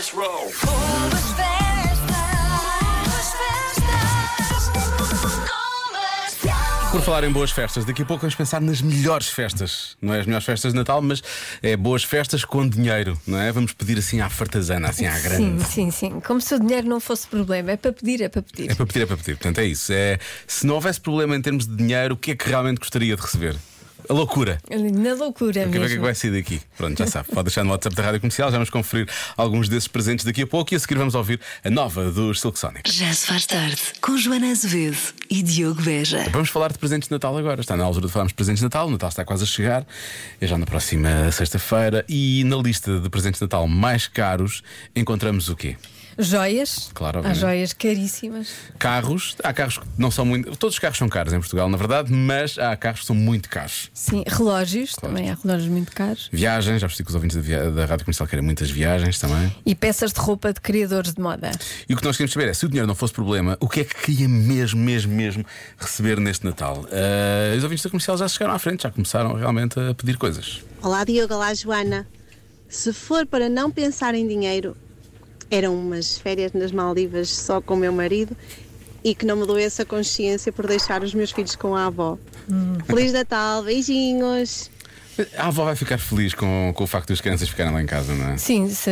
let's 0.00 0.14
roll. 0.14 0.50
Por 6.90 7.02
falar 7.02 7.22
em 7.22 7.30
boas 7.30 7.50
festas, 7.50 7.84
daqui 7.84 8.00
a 8.02 8.04
pouco 8.06 8.22
vamos 8.22 8.34
pensar 8.34 8.60
nas 8.62 8.80
melhores 8.80 9.28
festas. 9.28 9.96
Não 10.00 10.14
é 10.14 10.20
as 10.20 10.26
melhores 10.26 10.44
festas 10.46 10.72
de 10.72 10.78
Natal, 10.78 11.02
mas 11.02 11.22
é 11.62 11.76
boas 11.76 12.02
festas 12.02 12.44
com 12.46 12.66
dinheiro, 12.66 13.20
não 13.26 13.38
é? 13.38 13.52
Vamos 13.52 13.72
pedir 13.74 13.98
assim 13.98 14.20
à 14.20 14.30
fartazana, 14.30 14.88
assim 14.88 15.06
à 15.06 15.12
Sim, 15.14 15.22
grande. 15.22 15.64
sim, 15.64 15.90
sim. 15.90 16.20
Como 16.20 16.40
se 16.40 16.54
o 16.54 16.58
dinheiro 16.58 16.88
não 16.88 16.98
fosse 16.98 17.26
problema. 17.28 17.72
É 17.72 17.76
para 17.76 17.92
pedir, 17.92 18.22
é 18.22 18.28
para 18.28 18.42
pedir. 18.42 18.70
É 18.70 18.74
para 18.74 18.86
pedir, 18.86 19.02
é 19.02 19.06
para 19.06 19.16
pedir. 19.18 19.36
Portanto, 19.36 19.58
é 19.58 19.66
isso. 19.66 19.92
É, 19.92 20.18
se 20.46 20.66
não 20.66 20.76
houvesse 20.76 21.00
problema 21.00 21.36
em 21.36 21.42
termos 21.42 21.66
de 21.66 21.76
dinheiro, 21.76 22.14
o 22.14 22.16
que 22.16 22.30
é 22.30 22.36
que 22.36 22.48
realmente 22.48 22.78
gostaria 22.78 23.14
de 23.14 23.20
receber? 23.22 23.54
A 24.08 24.12
loucura. 24.12 24.58
Na 24.70 25.14
loucura 25.14 25.52
Quer 25.52 25.68
ver 25.68 25.68
o 25.68 25.70
que 25.70 25.76
é 25.78 25.80
que 25.80 25.88
mesmo. 25.88 26.02
vai 26.02 26.14
sair 26.14 26.30
daqui? 26.32 26.60
Pronto, 26.76 26.98
já 26.98 27.06
sabe. 27.06 27.28
Pode 27.28 27.44
deixar 27.44 27.64
no 27.64 27.70
WhatsApp 27.70 27.94
da 27.96 28.02
Rádio 28.02 28.20
Comercial, 28.20 28.48
já 28.50 28.56
vamos 28.56 28.70
conferir 28.70 29.08
alguns 29.36 29.68
desses 29.68 29.88
presentes 29.88 30.24
daqui 30.24 30.42
a 30.42 30.46
pouco 30.46 30.72
e 30.72 30.76
a 30.76 30.78
seguir 30.80 30.96
vamos 30.96 31.14
ouvir 31.14 31.40
a 31.64 31.70
nova 31.70 32.10
dos 32.10 32.40
Silk 32.40 32.58
Sonic. 32.58 32.90
Já 32.90 33.12
se 33.12 33.26
faz 33.26 33.46
tarde 33.46 33.80
com 34.00 34.16
Joana 34.16 34.50
Azevedo 34.50 34.98
e 35.28 35.42
Diogo 35.42 35.82
Beja. 35.82 36.24
Vamos 36.30 36.48
falar 36.50 36.72
de 36.72 36.78
presentes 36.78 37.08
de 37.08 37.12
Natal 37.14 37.36
agora. 37.36 37.60
Está 37.60 37.76
na 37.76 37.84
altura 37.84 38.06
de 38.06 38.12
falarmos 38.12 38.32
de 38.32 38.36
presentes 38.36 38.60
de 38.60 38.64
Natal. 38.64 38.86
O 38.88 38.90
Natal 38.90 39.08
está 39.08 39.24
quase 39.24 39.44
a 39.44 39.46
chegar. 39.46 39.86
É 40.40 40.46
já 40.46 40.56
na 40.58 40.66
próxima 40.66 41.30
sexta-feira. 41.32 42.04
E 42.08 42.42
na 42.44 42.56
lista 42.56 42.98
de 43.00 43.08
presentes 43.10 43.38
de 43.38 43.44
Natal 43.44 43.66
mais 43.68 44.06
caros 44.06 44.62
encontramos 44.94 45.48
o 45.48 45.56
quê? 45.56 45.76
Joias. 46.22 46.90
Claro, 46.94 47.20
Há 47.26 47.32
joias 47.34 47.72
caríssimas. 47.72 48.48
Carros. 48.78 49.36
Há 49.42 49.52
carros 49.52 49.78
que 49.78 49.86
não 49.98 50.10
são 50.10 50.24
muito. 50.24 50.56
Todos 50.56 50.74
os 50.74 50.78
carros 50.78 50.98
são 50.98 51.08
caros 51.08 51.32
em 51.32 51.38
Portugal, 51.38 51.68
na 51.68 51.76
verdade, 51.76 52.12
mas 52.12 52.58
há 52.58 52.76
carros 52.76 53.00
que 53.00 53.06
são 53.06 53.16
muito 53.16 53.48
caros. 53.48 53.90
Sim, 53.94 54.22
relógios. 54.26 54.94
Também 54.94 55.30
há 55.30 55.34
relógios 55.42 55.68
muito 55.70 55.92
caros. 55.92 56.28
Viagens, 56.32 56.80
já 56.80 56.86
percebi 56.86 57.04
que 57.04 57.10
os 57.10 57.14
ouvintes 57.14 57.36
da, 57.36 57.42
via- 57.42 57.70
da 57.70 57.84
Rádio 57.86 58.04
Comercial 58.04 58.28
querem 58.28 58.44
muitas 58.44 58.70
viagens 58.70 59.18
também. 59.18 59.54
E 59.64 59.74
peças 59.74 60.12
de 60.12 60.20
roupa 60.20 60.52
de 60.52 60.60
criadores 60.60 61.14
de 61.14 61.20
moda. 61.20 61.50
E 61.88 61.94
o 61.94 61.96
que 61.96 62.04
nós 62.04 62.16
queremos 62.16 62.32
saber 62.32 62.48
é, 62.48 62.54
se 62.54 62.64
o 62.66 62.68
dinheiro 62.68 62.86
não 62.86 62.94
fosse 62.94 63.12
problema, 63.14 63.56
o 63.60 63.68
que 63.68 63.80
é 63.80 63.84
que 63.84 63.94
queria 63.94 64.28
mesmo, 64.28 64.80
mesmo, 64.80 65.12
mesmo 65.14 65.44
receber 65.78 66.20
neste 66.20 66.44
Natal? 66.44 66.84
Ah, 66.92 67.56
os 67.56 67.62
ouvintes 67.62 67.82
da 67.84 67.90
comercial 67.90 68.16
já 68.16 68.28
chegaram 68.28 68.54
à 68.54 68.58
frente, 68.58 68.82
já 68.82 68.90
começaram 68.90 69.34
realmente 69.34 69.78
a 69.80 69.94
pedir 69.94 70.16
coisas. 70.16 70.60
Olá 70.82 71.04
Diogo, 71.04 71.34
olá 71.34 71.52
Joana. 71.54 72.06
Se 72.68 72.92
for 72.92 73.26
para 73.26 73.48
não 73.48 73.70
pensar 73.70 74.14
em 74.14 74.26
dinheiro, 74.28 74.76
eram 75.50 75.74
umas 75.74 76.18
férias 76.18 76.52
nas 76.52 76.72
Maldivas 76.72 77.28
só 77.28 77.60
com 77.60 77.74
o 77.74 77.76
meu 77.76 77.92
marido 77.92 78.36
e 79.02 79.14
que 79.14 79.24
não 79.26 79.36
me 79.36 79.46
doesse 79.46 79.82
a 79.82 79.84
consciência 79.84 80.52
por 80.52 80.66
deixar 80.66 81.02
os 81.02 81.14
meus 81.14 81.30
filhos 81.30 81.56
com 81.56 81.74
a 81.74 81.86
avó. 81.86 82.18
Feliz 82.86 83.12
Natal, 83.12 83.62
beijinhos! 83.62 84.70
A 85.36 85.46
avó 85.48 85.64
vai 85.64 85.76
ficar 85.76 85.98
feliz 85.98 86.34
com, 86.34 86.72
com 86.74 86.84
o 86.84 86.86
facto 86.86 87.08
de 87.08 87.12
as 87.14 87.20
crianças 87.20 87.48
ficarem 87.48 87.72
lá 87.72 87.82
em 87.82 87.86
casa, 87.86 88.14
não 88.14 88.30
é? 88.30 88.36
Sim, 88.36 88.68
se- 88.68 88.90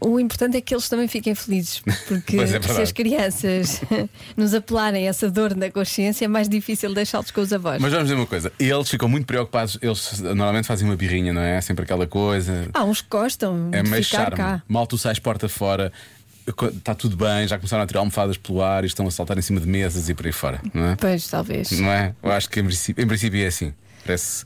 o, 0.00 0.18
importante 0.20 0.56
é 0.56 0.60
que 0.60 0.74
eles 0.74 0.88
também 0.88 1.08
fiquem 1.08 1.34
felizes. 1.34 1.80
Porque 2.08 2.36
é 2.40 2.46
se 2.60 2.82
as 2.82 2.92
crianças 2.92 3.80
nos 4.36 4.54
apelarem 4.54 5.08
essa 5.08 5.30
dor 5.30 5.54
na 5.54 5.70
consciência, 5.70 6.24
é 6.24 6.28
mais 6.28 6.48
difícil 6.48 6.92
deixá-los 6.94 7.30
com 7.30 7.40
os 7.40 7.52
avós. 7.52 7.80
Mas 7.80 7.90
vamos 7.92 8.06
dizer 8.08 8.16
uma 8.18 8.26
coisa, 8.26 8.52
eles 8.58 8.88
ficam 8.88 9.08
muito 9.08 9.26
preocupados, 9.26 9.78
eles 9.80 10.20
normalmente 10.20 10.66
fazem 10.66 10.86
uma 10.88 10.96
birrinha, 10.96 11.32
não 11.32 11.42
é? 11.42 11.60
Sempre 11.60 11.84
aquela 11.84 12.06
coisa. 12.06 12.68
Há 12.72 12.84
uns 12.84 13.00
que 13.00 13.08
gostam 13.10 13.68
É 13.72 13.82
de 13.82 13.88
meio 13.90 14.04
charme. 14.04 14.36
cá. 14.36 14.62
Mal 14.68 14.86
tu 14.86 14.96
sais 14.98 15.18
porta 15.18 15.48
fora, 15.48 15.92
está 16.50 16.94
tudo 16.94 17.16
bem, 17.16 17.46
já 17.48 17.56
começaram 17.56 17.82
a 17.82 17.86
tirar 17.86 18.00
almofadas 18.00 18.36
pelo 18.36 18.62
ar 18.62 18.84
e 18.84 18.86
estão 18.86 19.06
a 19.06 19.10
saltar 19.10 19.38
em 19.38 19.42
cima 19.42 19.60
de 19.60 19.66
mesas 19.66 20.08
e 20.08 20.14
por 20.14 20.26
aí 20.26 20.32
fora, 20.32 20.60
não 20.72 20.88
é? 20.88 20.96
Pois, 20.96 21.26
talvez. 21.28 21.70
Não 21.72 21.90
é? 21.90 22.14
Eu 22.22 22.32
acho 22.32 22.48
que 22.48 22.60
em 22.60 22.64
princípio, 22.64 23.02
em 23.02 23.06
princípio 23.06 23.42
é 23.42 23.46
assim. 23.46 23.72
Parece, 24.04 24.44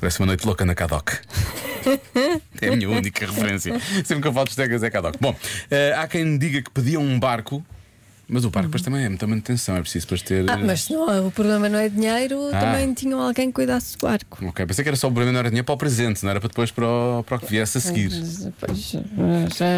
parece 0.00 0.20
uma 0.20 0.26
noite 0.26 0.46
louca 0.46 0.64
na 0.64 0.74
Cadoc. 0.74 1.10
é 2.60 2.68
a 2.68 2.76
minha 2.76 2.88
única 2.88 3.26
referência. 3.26 3.78
Sempre 4.04 4.22
que 4.22 4.28
eu 4.28 4.32
falo 4.32 4.46
de 4.46 4.52
Stegas 4.52 4.82
é 4.82 4.90
Cadoc. 4.90 5.16
Bom, 5.20 5.36
eh, 5.70 5.94
há 5.96 6.08
quem 6.08 6.38
diga 6.38 6.62
que 6.62 6.70
pediam 6.70 7.02
um 7.02 7.18
barco, 7.18 7.64
mas 8.28 8.44
o 8.44 8.50
barco 8.50 8.68
depois 8.68 8.82
também 8.82 9.04
é 9.04 9.08
muita 9.08 9.26
manutenção, 9.26 9.76
é 9.76 9.80
preciso 9.80 10.06
depois 10.06 10.22
ter. 10.22 10.48
Ah, 10.50 10.56
mas 10.56 10.82
se 10.84 10.92
não, 10.92 11.26
o 11.26 11.30
problema 11.30 11.68
não 11.68 11.78
é 11.78 11.88
dinheiro, 11.88 12.48
Ah. 12.52 12.60
também 12.60 12.92
tinham 12.94 13.20
alguém 13.20 13.48
que 13.48 13.54
cuidasse 13.54 13.96
do 13.98 14.06
barco. 14.06 14.44
Ok, 14.46 14.64
pensei 14.66 14.82
que 14.82 14.88
era 14.88 14.96
só 14.96 15.08
o 15.08 15.10
problema, 15.10 15.32
não 15.32 15.40
era 15.40 15.48
dinheiro 15.50 15.64
para 15.66 15.74
o 15.74 15.78
presente, 15.78 16.22
não 16.24 16.30
era 16.30 16.40
para 16.40 16.48
depois 16.48 16.70
para 16.70 16.86
o, 16.86 17.22
para 17.24 17.36
o 17.36 17.40
que 17.40 17.46
viesse 17.46 17.78
a 17.78 17.80
seguir. 17.80 18.10
Pois, 18.58 18.92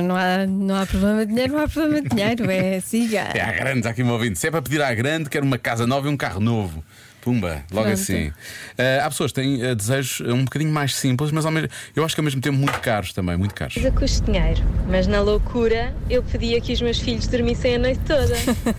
não 0.04 0.16
há, 0.16 0.47
não 0.47 0.75
há 0.76 0.87
problema 0.87 1.26
de 1.26 1.32
dinheiro, 1.32 1.53
não 1.54 1.60
há 1.62 1.69
problema 1.69 2.03
de 2.03 2.09
dinheiro, 2.09 2.50
é 2.50 2.81
siga. 2.81 3.26
É 3.34 3.41
à 3.41 3.53
grande, 3.53 3.87
há 3.87 3.91
aqui 3.91 4.03
um 4.03 4.10
ouvinte. 4.10 4.38
Se 4.38 4.47
é 4.49 4.50
para 4.50 4.62
pedir 4.62 4.81
à 4.82 4.93
grande, 4.94 5.28
quero 5.28 5.44
uma 5.44 5.59
casa 5.59 5.87
nova 5.87 6.06
e 6.09 6.10
um 6.10 6.16
carro 6.16 6.41
novo. 6.41 6.82
Pumba, 7.26 7.64
logo 7.72 7.88
Pronto. 7.88 7.88
assim. 7.91 8.32
Eh, 8.78 9.00
há 9.03 9.10
pessoas 9.10 9.32
que 9.32 9.41
têm 9.41 9.60
eh, 9.60 9.75
desejos 9.75 10.20
um 10.28 10.44
bocadinho 10.44 10.70
mais 10.72 10.94
simples, 10.94 11.32
mas 11.32 11.44
ao 11.44 11.50
mesmo, 11.50 11.69
eu 11.97 12.04
acho 12.04 12.14
que 12.14 12.20
ao 12.20 12.25
mesmo 12.25 12.41
tempo 12.41 12.56
muito 12.56 12.78
caros 12.78 13.12
também, 13.12 13.37
muito 13.37 13.53
caros. 13.53 13.75
Coisa 13.75 13.91
custa 13.91 14.25
dinheiro, 14.31 14.62
mas 14.88 15.09
na 15.09 15.20
loucura 15.20 15.92
eu 16.09 16.22
pedia 16.22 16.60
que 16.60 16.72
os 16.72 16.81
meus 16.81 17.00
filhos 17.00 17.26
dormissem 17.26 17.75
a 17.75 17.78
noite 17.81 18.00
toda. 18.06 18.32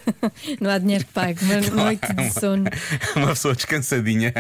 Não 0.61 0.69
há 0.71 0.77
dinheiro 0.77 1.03
que 1.03 1.11
pague, 1.11 1.43
uma 1.43 1.83
noite 1.83 2.13
de 2.13 2.31
sono. 2.39 2.63
Uma 3.17 3.27
pessoa 3.27 3.53
descansadinha 3.53 4.33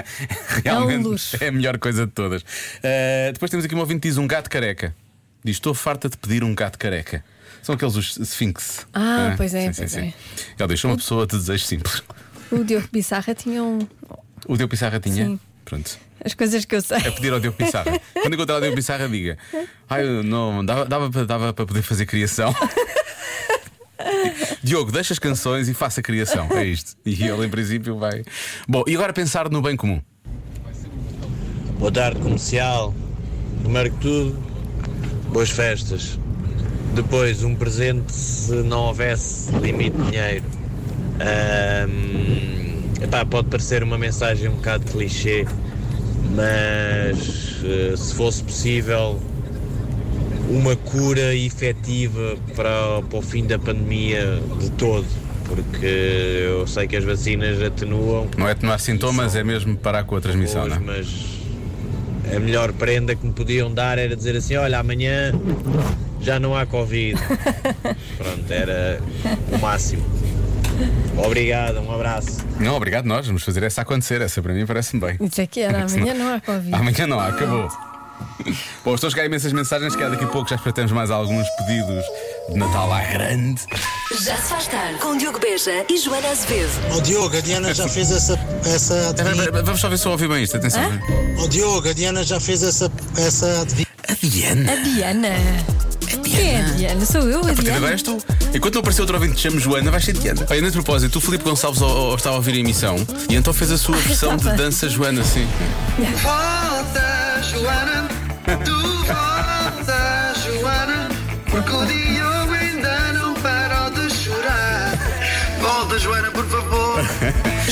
realmente 0.63 1.03
luxo. 1.03 1.35
é 1.43 1.49
a 1.49 1.51
melhor 1.51 1.77
coisa 1.77 2.05
de 2.05 2.11
todas. 2.13 2.45
Eh, 2.81 3.31
depois 3.33 3.51
temos 3.51 3.65
aqui 3.65 3.75
um 3.75 3.79
ouvinte 3.79 3.99
que 3.99 4.07
diz 4.07 4.17
um 4.17 4.25
gato 4.25 4.49
careca. 4.49 4.95
Diz: 5.43 5.57
Estou 5.57 5.73
farta 5.73 6.07
de 6.07 6.15
pedir 6.15 6.45
um 6.45 6.55
gato 6.55 6.79
careca. 6.79 7.25
São 7.61 7.75
aqueles 7.75 7.95
os 7.97 8.15
Sphinx. 8.17 8.87
Ah, 8.93 9.31
Eh, 9.31 9.35
pois 9.35 9.53
é, 9.53 9.65
sim, 9.65 9.73
sim, 9.73 9.79
pois 9.81 9.91
sim. 9.91 9.99
é. 9.99 10.13
Ele 10.59 10.67
deixou 10.69 10.89
uma 10.91 10.95
pessoa 10.97 11.27
de 11.27 11.35
desejos 11.35 11.67
simples. 11.67 12.01
O 12.51 12.63
Diogo 12.63 12.87
Pissarra 12.87 13.33
tinha 13.35 13.63
um, 13.63 13.79
O 14.47 14.57
Deu 14.57 14.67
Pissarra 14.67 14.99
tinha? 14.99 15.25
Sim. 15.25 15.39
Pronto. 15.65 15.97
as 16.23 16.33
coisas 16.33 16.63
que 16.65 16.75
eu 16.75 16.81
sei. 16.81 16.97
a 16.97 17.11
pedir 17.11 17.33
ao 17.33 17.39
Diogo 17.39 17.57
Pissarra. 17.57 17.99
Quando 18.21 18.33
encontrar 18.33 18.57
o 18.57 18.61
Diogo 18.61 18.75
Pissarra, 18.75 19.07
diga: 19.09 19.37
Ai, 19.89 20.03
eu 20.05 20.23
não, 20.23 20.65
dava, 20.65 20.85
dava, 20.85 21.09
para- 21.09 21.25
dava 21.25 21.53
para 21.53 21.65
poder 21.65 21.81
fazer 21.81 22.05
criação. 22.05 22.53
Diogo, 24.63 24.91
deixa 24.91 25.13
as 25.13 25.19
canções 25.19 25.67
e 25.67 25.73
faça 25.73 26.01
criação. 26.01 26.47
É 26.51 26.65
isto. 26.65 26.95
E 27.05 27.23
ele, 27.23 27.45
em 27.45 27.49
princípio, 27.49 27.97
vai. 27.97 28.23
Bom, 28.67 28.83
e 28.87 28.95
agora 28.95 29.13
pensar 29.13 29.49
no 29.49 29.61
bem 29.61 29.75
comum. 29.75 30.01
Boa 31.79 31.91
tarde, 31.91 32.19
comercial. 32.21 32.93
Primeiro 33.61 33.91
que 33.91 33.99
tudo, 33.99 34.33
boas 35.31 35.49
festas. 35.49 36.17
Depois, 36.95 37.43
um 37.43 37.55
presente 37.55 38.11
se 38.13 38.51
não 38.63 38.83
houvesse 38.85 39.51
limite 39.57 39.97
de 39.97 40.11
dinheiro. 40.11 40.43
Epá, 43.01 43.25
pode 43.25 43.47
parecer 43.47 43.83
uma 43.83 43.97
mensagem 43.97 44.49
um 44.49 44.55
bocado 44.55 44.85
clichê, 44.91 45.45
mas 46.35 47.61
eh, 47.63 47.95
se 47.95 48.13
fosse 48.15 48.43
possível 48.43 49.19
uma 50.49 50.75
cura 50.75 51.35
efetiva 51.35 52.37
para, 52.55 53.01
para 53.09 53.19
o 53.19 53.21
fim 53.21 53.45
da 53.45 53.59
pandemia 53.59 54.41
de 54.59 54.71
todo, 54.71 55.05
porque 55.47 55.85
eu 55.85 56.65
sei 56.65 56.87
que 56.87 56.95
as 56.95 57.03
vacinas 57.03 57.61
atenuam 57.61 58.27
Não 58.37 58.47
é 58.47 58.51
atenuar 58.51 58.79
sintomas, 58.79 59.35
é 59.35 59.43
mesmo 59.43 59.75
parar 59.77 60.03
com 60.03 60.15
a 60.15 60.21
transmissão, 60.21 60.61
Pois, 60.67 60.81
não 60.81 60.93
é? 60.93 60.97
mas 60.97 62.35
a 62.35 62.39
melhor 62.39 62.73
prenda 62.73 63.15
que 63.15 63.25
me 63.25 63.31
podiam 63.33 63.73
dar 63.73 63.97
era 63.97 64.15
dizer 64.15 64.35
assim: 64.35 64.55
olha, 64.55 64.79
amanhã 64.79 65.31
já 66.19 66.39
não 66.39 66.55
há 66.55 66.65
Covid. 66.65 67.17
Pronto, 68.17 68.51
era 68.51 68.99
o 69.51 69.57
máximo. 69.59 70.03
Obrigado, 71.17 71.79
um 71.79 71.93
abraço. 71.93 72.45
Não, 72.59 72.75
obrigado, 72.75 73.05
nós 73.05 73.25
vamos 73.25 73.43
fazer 73.43 73.63
essa 73.63 73.81
acontecer. 73.81 74.21
Essa 74.21 74.41
para 74.41 74.53
mim 74.53 74.65
parece-me 74.65 75.01
bem. 75.01 75.17
Isso 75.19 75.41
aqui 75.41 75.61
era 75.61 75.83
amanhã, 75.83 76.13
não 76.13 76.33
há 76.33 76.39
Covid. 76.39 76.73
Amanhã 76.73 77.07
não 77.07 77.19
há, 77.19 77.27
acabou. 77.27 77.69
Bom, 78.83 78.95
estão 78.95 79.07
a 79.07 79.11
chegar 79.11 79.25
imensas 79.25 79.51
mensagens 79.53 79.95
que 79.95 80.03
há 80.03 80.09
daqui 80.09 80.23
a 80.23 80.27
pouco 80.27 80.49
já 80.49 80.55
espreitamos 80.55 80.91
mais 80.91 81.11
alguns 81.11 81.47
pedidos 81.57 82.03
de 82.49 82.57
Natal 82.57 82.91
à 82.91 83.01
grande. 83.01 83.61
Já 84.23 84.35
se 84.37 84.49
faz 84.49 84.67
tarde 84.67 84.97
com 84.99 85.17
Diogo 85.17 85.39
Beja 85.39 85.85
e 85.89 85.97
Joana 85.97 86.29
Azevedo. 86.29 86.71
Ó 86.95 86.99
Diogo, 87.01 87.37
a 87.37 87.41
Diana 87.41 87.73
já 87.73 87.87
fez 87.87 88.09
essa, 88.11 88.39
essa 88.65 89.09
adivinha. 89.09 89.51
Vamos 89.63 89.81
só 89.81 89.89
ver 89.89 89.97
se 89.97 90.05
eu 90.07 90.11
ouvi 90.11 90.27
bem 90.27 90.43
isto, 90.43 90.57
atenção. 90.57 90.81
Ó 91.39 91.47
Diogo, 91.47 91.89
a 91.89 91.93
Diana 91.93 92.23
já 92.23 92.39
fez 92.39 92.63
essa, 92.63 92.91
essa 93.17 93.61
adivinha. 93.61 93.87
A 94.07 94.13
Diana. 94.13 94.71
A 94.71 94.75
Diana. 94.75 95.76
Quem 96.37 96.55
é 96.55 96.61
Diana? 96.75 97.05
Sou 97.05 97.21
eu, 97.29 97.41
a 97.45 97.49
A 97.49 97.53
Diana. 97.53 97.77
agora 97.77 97.91
és 97.93 98.01
tu. 98.01 98.17
Enquanto 98.53 98.75
não 98.75 98.79
apareceu 98.79 99.03
outro 99.03 99.15
ouvinte 99.17 99.35
que 99.35 99.41
chama 99.41 99.59
Joana, 99.59 99.91
vais 99.91 100.03
ser 100.05 100.13
Diana. 100.13 100.45
Olha, 100.49 100.61
nesse 100.61 100.73
propósito, 100.73 101.17
o 101.17 101.21
Filipe 101.21 101.43
Gonçalves 101.43 101.81
ó, 101.81 102.11
ó, 102.11 102.15
estava 102.15 102.35
a 102.35 102.37
ouvir 102.37 102.53
a 102.55 102.57
emissão 102.59 102.95
e 103.29 103.35
então 103.35 103.53
fez 103.53 103.71
a 103.71 103.77
sua 103.77 103.97
versão 103.97 104.37
de 104.37 104.49
dança 104.55 104.87
Joana, 104.89 105.23
sim. 105.23 105.47
Volta, 106.23 107.41
Joana, 107.43 108.07
tu 108.63 108.75
volta, 109.05 109.56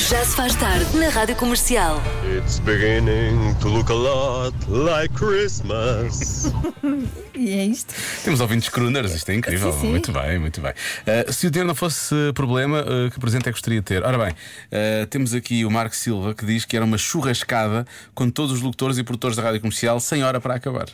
Já 0.08 0.24
se 0.24 0.36
faz 0.36 0.54
tarde 0.54 0.96
na 0.96 1.08
Rádio 1.08 1.34
Comercial. 1.34 2.00
It's 2.38 2.60
beginning 2.60 3.54
to 3.60 3.68
look 3.68 3.90
a 3.90 3.94
lot 3.94 4.54
like 4.68 5.12
Christmas. 5.14 6.52
E 7.38 7.50
é 7.52 7.66
isto. 7.66 7.92
Temos 8.24 8.40
ouvintes 8.40 8.70
crooners, 8.70 9.12
isto 9.12 9.28
é 9.28 9.34
incrível. 9.34 9.70
Sim, 9.70 9.80
sim. 9.80 9.90
Muito 9.90 10.10
bem, 10.10 10.38
muito 10.38 10.58
bem. 10.58 10.72
Uh, 10.72 11.30
se 11.30 11.46
o 11.46 11.50
dinheiro 11.50 11.68
não 11.68 11.74
fosse 11.74 12.14
problema, 12.34 12.80
uh, 12.80 13.10
que 13.10 13.20
presente 13.20 13.42
é 13.42 13.44
que 13.44 13.50
gostaria 13.50 13.80
de 13.80 13.84
ter? 13.84 14.02
Ora 14.02 14.16
bem, 14.16 14.30
uh, 14.32 15.06
temos 15.08 15.34
aqui 15.34 15.62
o 15.62 15.70
Marco 15.70 15.94
Silva 15.94 16.34
que 16.34 16.46
diz 16.46 16.64
que 16.64 16.76
era 16.76 16.84
uma 16.86 16.96
churrascada 16.96 17.86
com 18.14 18.30
todos 18.30 18.52
os 18.52 18.62
locutores 18.62 18.96
e 18.96 19.04
produtores 19.04 19.36
da 19.36 19.42
rádio 19.42 19.60
comercial 19.60 20.00
sem 20.00 20.24
hora 20.24 20.40
para 20.40 20.54
acabar. 20.54 20.86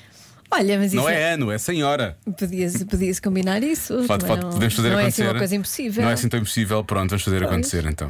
Olha, 0.54 0.76
mas 0.78 0.88
isso 0.92 0.96
Não 0.96 1.08
é 1.08 1.32
ano, 1.32 1.50
é 1.50 1.56
senhora. 1.56 2.16
Podia-se 2.38 2.84
podia 2.84 3.12
combinar 3.22 3.62
isso. 3.62 4.04
Pode- 4.06 4.26
não, 4.26 4.50
podemos 4.50 4.74
fazer 4.74 4.90
não 4.90 4.98
é 4.98 5.02
acontecer. 5.02 5.22
assim 5.22 5.30
uma 5.32 5.38
coisa 5.38 5.56
impossível. 5.56 6.02
Não 6.04 6.10
é 6.10 6.12
assim 6.12 6.28
tão 6.28 6.40
impossível. 6.40 6.84
Pronto, 6.84 7.08
vamos 7.10 7.22
fazer 7.24 7.38
Pois. 7.38 7.50
acontecer 7.50 7.86
então. 7.86 8.08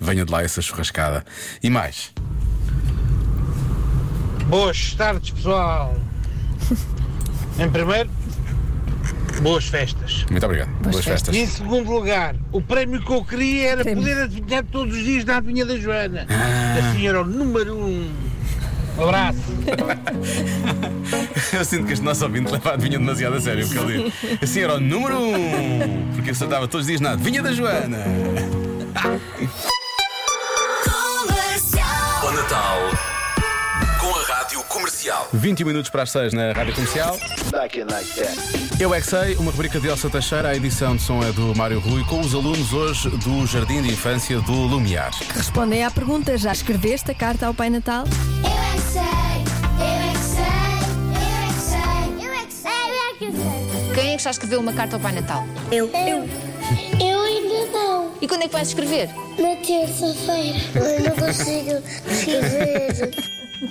Venha 0.00 0.24
de 0.24 0.32
lá 0.32 0.42
essa 0.42 0.60
churrascada. 0.60 1.24
E 1.62 1.70
mais? 1.70 2.12
Boas 4.48 4.94
tardes, 4.94 5.30
pessoal. 5.30 5.96
Em 7.58 7.70
primeiro, 7.70 8.10
boas 9.40 9.64
festas. 9.66 10.24
Muito 10.28 10.44
obrigado. 10.44 10.70
Boas, 10.82 11.04
festas. 11.04 11.34
E 11.34 11.38
em 11.38 11.46
segundo 11.46 11.88
lugar, 11.92 12.34
o 12.50 12.60
prémio 12.60 13.00
que 13.00 13.12
eu 13.12 13.24
queria 13.24 13.68
era 13.70 13.84
poder 13.84 14.22
adivinhar 14.22 14.64
todos 14.64 14.96
os 14.96 15.04
dias 15.04 15.24
na 15.24 15.36
adivinha 15.36 15.64
da 15.64 15.76
Joana. 15.78 16.26
Assim 16.90 17.06
era 17.06 17.22
o 17.22 17.24
número 17.24 17.76
um. 17.76 18.10
Um 18.98 19.02
abraço. 19.04 19.38
Eu 21.52 21.64
sinto 21.64 21.86
que 21.86 21.92
este 21.92 22.04
nosso 22.04 22.24
ouvinte 22.24 22.50
leva 22.50 22.70
a 22.70 22.74
adivinha 22.74 22.98
demasiado 22.98 23.36
a 23.36 23.40
sério. 23.40 23.66
Porque 23.66 23.78
ele 23.80 24.10
diz 24.10 24.42
assim 24.42 24.60
era 24.60 24.74
o 24.74 24.80
número 24.80 25.18
um. 25.18 26.12
Porque 26.14 26.30
eu 26.30 26.34
acertava 26.34 26.68
todos 26.68 26.84
os 26.84 26.86
dias 26.88 27.00
na 27.00 27.12
adivinha 27.12 27.42
da 27.42 27.52
Joana. 27.52 27.98
Comercial. 30.84 32.26
O 32.26 32.32
Natal 32.32 32.78
com 34.00 34.18
a 34.18 34.22
Rádio 34.22 34.62
Comercial. 34.64 35.28
20 35.32 35.64
minutos 35.64 35.90
para 35.90 36.02
as 36.02 36.10
6 36.10 36.32
na 36.32 36.52
Rádio 36.52 36.74
Comercial. 36.74 37.18
Eu 38.78 38.92
é 38.92 39.00
que 39.00 39.06
sei, 39.06 39.34
uma 39.36 39.50
rubrica 39.50 39.80
de 39.80 39.88
Elsa 39.88 40.10
Teixeira, 40.10 40.48
a 40.48 40.56
edição 40.56 40.96
de 40.96 41.02
som 41.02 41.22
é 41.22 41.32
do 41.32 41.54
Mário 41.56 41.78
Rui, 41.78 42.04
com 42.04 42.20
os 42.20 42.34
alunos 42.34 42.72
hoje 42.72 43.08
do 43.08 43.46
Jardim 43.46 43.80
de 43.80 43.88
Infância 43.88 44.40
do 44.40 44.52
Lumiar. 44.52 45.12
Respondem 45.34 45.84
à 45.84 45.90
pergunta: 45.90 46.36
já 46.36 46.52
escreveste 46.52 47.10
a 47.10 47.14
carta 47.14 47.46
ao 47.46 47.54
Pai 47.54 47.70
Natal? 47.70 48.04
Que 54.24 54.28
já 54.28 54.30
escreveu 54.30 54.60
uma 54.60 54.72
carta 54.72 54.96
ao 54.96 55.00
Pai 55.00 55.12
Natal? 55.12 55.46
Eu. 55.70 55.90
Eu. 55.90 56.26
Eu 56.98 57.20
ainda 57.20 57.78
não. 57.78 58.12
E 58.22 58.26
quando 58.26 58.44
é 58.44 58.46
que 58.46 58.54
vais 58.54 58.68
escrever? 58.68 59.10
Na 59.38 59.54
terça-feira. 59.56 60.58
Eu 60.74 61.10
não 61.10 61.26
consigo 61.26 61.82
escrever. 62.10 63.10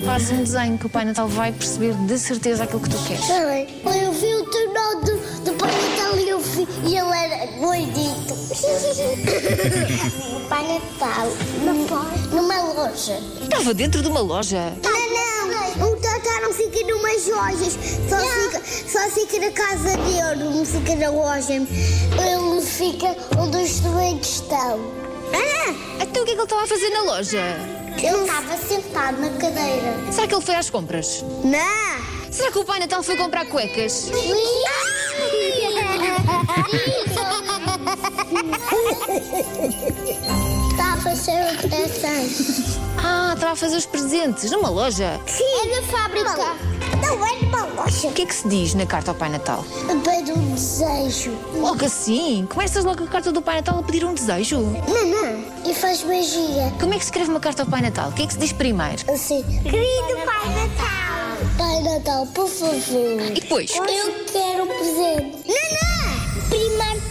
Faz 0.05 0.29
um 0.29 0.43
desenho 0.43 0.77
que 0.77 0.85
o 0.85 0.89
Pai 0.89 1.05
Natal 1.05 1.27
vai 1.27 1.51
perceber 1.51 1.95
de 2.05 2.19
certeza 2.19 2.65
aquilo 2.65 2.81
que 2.81 2.89
tu 2.89 2.97
queres. 3.03 3.23
Está 3.23 3.45
bem. 3.45 3.67
Eu 3.83 4.11
vi 4.13 4.35
o 4.35 4.45
tornado 4.45 5.05
do, 5.05 5.17
do 5.43 5.53
Pai 5.53 5.71
Natal 5.71 6.19
e 6.19 6.29
eu 6.29 6.39
vi 6.39 6.67
e 6.85 6.97
ele 6.97 7.17
era 7.17 7.45
gordito. 7.57 8.33
o 10.35 10.49
Pai 10.49 10.67
Natal 10.67 11.27
numa, 11.63 12.11
numa 12.31 12.61
loja. 12.73 13.19
Estava 13.41 13.73
dentro 13.73 14.03
de 14.03 14.07
uma 14.07 14.19
loja. 14.21 14.73
O 15.81 15.95
Tatá 15.97 16.41
não 16.41 16.53
fica 16.53 16.79
numas 16.85 17.25
lojas, 17.27 17.77
só, 18.09 18.17
fica, 18.17 18.61
só 18.87 19.09
fica 19.09 19.39
na 19.39 19.51
casa 19.51 19.97
dele, 19.97 20.43
não 20.55 20.65
fica 20.65 20.95
na 20.95 21.09
loja. 21.09 21.53
Ele 21.53 22.61
fica 22.61 23.15
onde 23.39 23.57
os 23.57 23.79
doentes 23.79 24.35
estão. 24.41 24.79
Ah, 25.33 25.73
Então 26.03 26.23
o 26.23 26.25
que 26.25 26.31
é 26.31 26.35
que 26.35 26.41
ele 26.41 26.43
estava 26.43 26.63
a 26.63 26.67
fazer 26.67 26.89
na 26.89 27.01
loja? 27.03 27.41
ele 27.97 28.21
estava 28.21 28.57
sentado 28.57 29.19
na 29.21 29.29
cadeira. 29.37 30.11
Será 30.11 30.27
que 30.27 30.35
ele 30.35 30.43
foi 30.45 30.55
às 30.55 30.69
compras? 30.69 31.23
Não! 31.43 32.31
Será 32.31 32.51
que 32.51 32.59
o 32.59 32.65
Pai 32.65 32.79
Natal 32.79 33.03
foi 33.03 33.15
comprar 33.15 33.45
cuecas? 33.45 34.09
Está 40.73 40.93
a 40.93 40.97
fazer 40.97 41.53
o 41.53 41.57
presente. 41.69 42.79
Ah, 42.97 43.33
estava 43.35 43.51
a 43.51 43.55
fazer 43.55 43.75
os 43.77 43.85
presentes 43.85 44.49
numa 44.49 44.69
loja. 44.69 45.19
Sim. 45.27 45.43
É 45.43 45.79
na 45.79 45.87
fábrica. 45.87 46.55
Não 46.99 47.27
é 47.27 47.35
numa 47.41 47.65
loja. 47.65 48.07
O 48.07 48.11
que 48.11 48.23
é 48.23 48.25
que 48.25 48.33
se 48.33 48.47
diz 48.47 48.73
na 48.73 48.83
carta 48.87 49.11
ao 49.11 49.15
Pai 49.15 49.29
Natal? 49.29 49.63
Pede 50.03 50.31
um 50.31 50.55
desejo. 50.55 51.31
Logo 51.53 51.85
assim? 51.85 52.47
Começas 52.51 52.83
logo 52.83 53.03
a 53.03 53.07
carta 53.07 53.31
do 53.31 53.39
Pai 53.39 53.57
Natal 53.57 53.77
a 53.77 53.83
pedir 53.83 54.03
um 54.03 54.15
desejo? 54.15 54.61
Não, 54.61 55.05
não. 55.05 55.45
E 55.63 55.75
faz 55.75 56.03
magia. 56.03 56.73
Como 56.79 56.91
é 56.95 56.97
que 56.97 57.03
se 57.03 57.11
escreve 57.11 57.29
uma 57.29 57.39
carta 57.39 57.61
ao 57.61 57.69
Pai 57.69 57.81
Natal? 57.81 58.09
O 58.09 58.13
que 58.13 58.23
é 58.23 58.25
que 58.25 58.33
se 58.33 58.39
diz 58.39 58.51
primeiro? 58.51 59.03
Assim. 59.13 59.43
Querido 59.43 60.25
Pai 60.25 60.49
Natal. 60.55 61.37
Pai 61.55 61.83
Natal, 61.83 62.25
por 62.33 62.47
favor. 62.49 63.21
E 63.27 63.39
depois? 63.39 63.75
Eu 63.75 63.83
quero 63.85 64.63
um 64.63 64.67
presente. 64.67 65.37
Não, 65.47 65.87
não. 65.87 65.92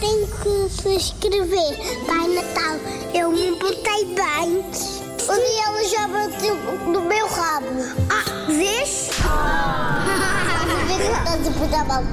Tem 0.03 0.27
que 0.27 0.69
se 0.69 0.95
escrever. 0.97 1.77
Pai 2.05 2.27
Natal, 2.27 2.75
eu 3.13 3.31
me 3.31 3.51
botei 3.51 4.03
bem. 4.03 4.61
Dia 5.17 5.63
ela 5.65 5.83
já 5.85 6.07
bateu 6.09 6.55
no 6.91 6.99
meu 6.99 7.25
rabo. 7.25 7.67
Ah, 8.09 8.51
vês? 8.51 9.11
Às 10.59 10.97
vezes 10.97 11.17
estás 11.17 11.47
a 11.47 11.51
portar 11.51 11.87
mal. 11.87 12.03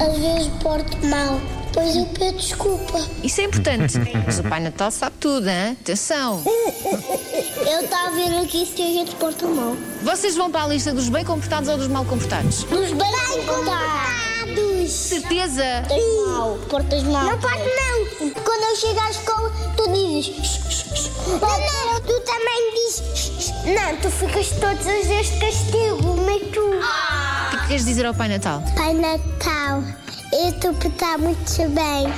Às 0.00 0.18
vezes 0.18 0.48
porto 0.62 1.06
mal. 1.06 1.38
Pois 1.74 1.94
eu 1.94 2.06
peço 2.18 2.36
desculpa. 2.36 2.98
Isso 3.22 3.42
é 3.42 3.44
importante. 3.44 3.98
Mas 4.24 4.38
o 4.38 4.44
Pai 4.44 4.60
Natal 4.60 4.90
sabe 4.90 5.16
tudo, 5.20 5.46
hein? 5.46 5.76
Atenção. 5.78 6.42
Eu 6.46 7.84
estava 7.84 8.10
vendo 8.12 8.42
aqui 8.42 8.64
se 8.64 8.80
a 8.80 8.86
gente 8.86 9.14
porta 9.16 9.46
mal. 9.46 9.76
Vocês 10.02 10.34
vão 10.34 10.50
para 10.50 10.64
a 10.64 10.68
lista 10.68 10.94
dos 10.94 11.10
bem 11.10 11.26
comportados 11.26 11.68
ou 11.68 11.76
dos 11.76 11.88
mal 11.88 12.06
comportados? 12.06 12.64
Dos 12.64 12.90
bem 12.92 13.12
comportados. 13.46 14.23
Certeza. 14.88 15.64
Portas 15.88 16.26
mal. 16.26 16.58
Portas 16.68 17.02
mal. 17.04 17.24
Não 17.24 17.38
pode 17.38 17.62
não. 17.62 18.30
Quando 18.30 18.62
eu 18.62 18.76
chego 18.76 19.00
à 19.00 19.10
escola, 19.10 19.52
tu 19.76 19.88
dizes. 19.92 20.74
Não, 21.26 21.38
não, 21.40 22.00
tu 22.00 22.20
também 22.20 22.74
dizes. 22.74 23.52
Não, 23.64 23.96
tu 23.96 24.10
ficas 24.10 24.48
todos 24.50 24.86
os 24.86 25.08
dias 25.08 25.26
de 25.30 25.40
castigo, 25.40 26.16
mas 26.26 26.42
tu. 26.52 26.60
O 26.60 27.50
que 27.50 27.56
é 27.56 27.60
que 27.60 27.68
queres 27.68 27.84
dizer 27.84 28.06
ao 28.06 28.14
Pai 28.14 28.28
Natal? 28.28 28.62
Pai 28.76 28.92
Natal, 28.92 29.82
eu 30.32 30.50
estou 30.50 30.70
a 30.70 30.74
portar 30.74 31.18
muito 31.18 31.68
bem. 31.70 32.12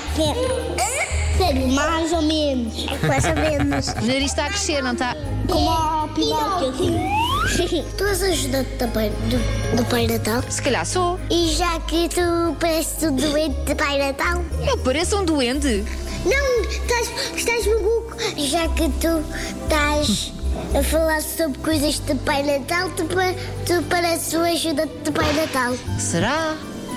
Sério, 1.38 1.68
mais 1.68 2.12
ou 2.12 2.22
menos. 2.22 2.86
Mais 3.06 3.24
ou 3.24 3.34
menos. 3.34 3.88
O 3.88 4.06
nariz 4.06 4.30
está 4.30 4.46
a 4.46 4.48
crescer, 4.48 4.82
não 4.82 4.92
está? 4.94 5.14
Como 5.48 5.70
a 5.70 6.08
Pinóquio, 6.14 6.70
assim. 6.70 7.25
Tu 7.96 8.04
és 8.04 8.22
ajudante 8.22 8.70
também 8.78 9.10
do, 9.10 9.76
do 9.76 9.84
Pai 9.86 10.06
Natal? 10.06 10.42
Se 10.48 10.60
calhar 10.60 10.84
sou. 10.84 11.18
E 11.30 11.54
já 11.54 11.78
que 11.80 12.08
tu 12.08 12.54
pareces 12.58 13.02
um 13.04 13.14
doente 13.14 13.60
de 13.62 13.74
Pai 13.74 13.98
Natal? 13.98 14.44
Eu 14.66 14.78
pareço 14.78 15.20
um 15.20 15.24
doente. 15.24 15.84
Não, 16.24 16.60
estás, 16.62 17.08
estás 17.36 17.66
maluco. 17.66 18.16
Já 18.36 18.68
que 18.68 18.88
tu 19.00 19.24
estás 19.62 20.32
a 20.74 20.82
falar 20.82 21.22
sobre 21.22 21.58
coisas 21.58 22.00
de 22.00 22.14
Pai 22.16 22.42
Natal, 22.42 22.90
tu, 22.90 23.04
tu 23.04 23.82
pareces 23.84 24.34
um 24.34 24.42
ajudante 24.42 24.94
de 25.04 25.12
Pai 25.12 25.32
Natal. 25.34 25.74
Será? 25.98 26.56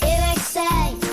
Eu 0.00 0.08
é 0.08 0.34
que 0.34 0.40
sei, 0.40 1.03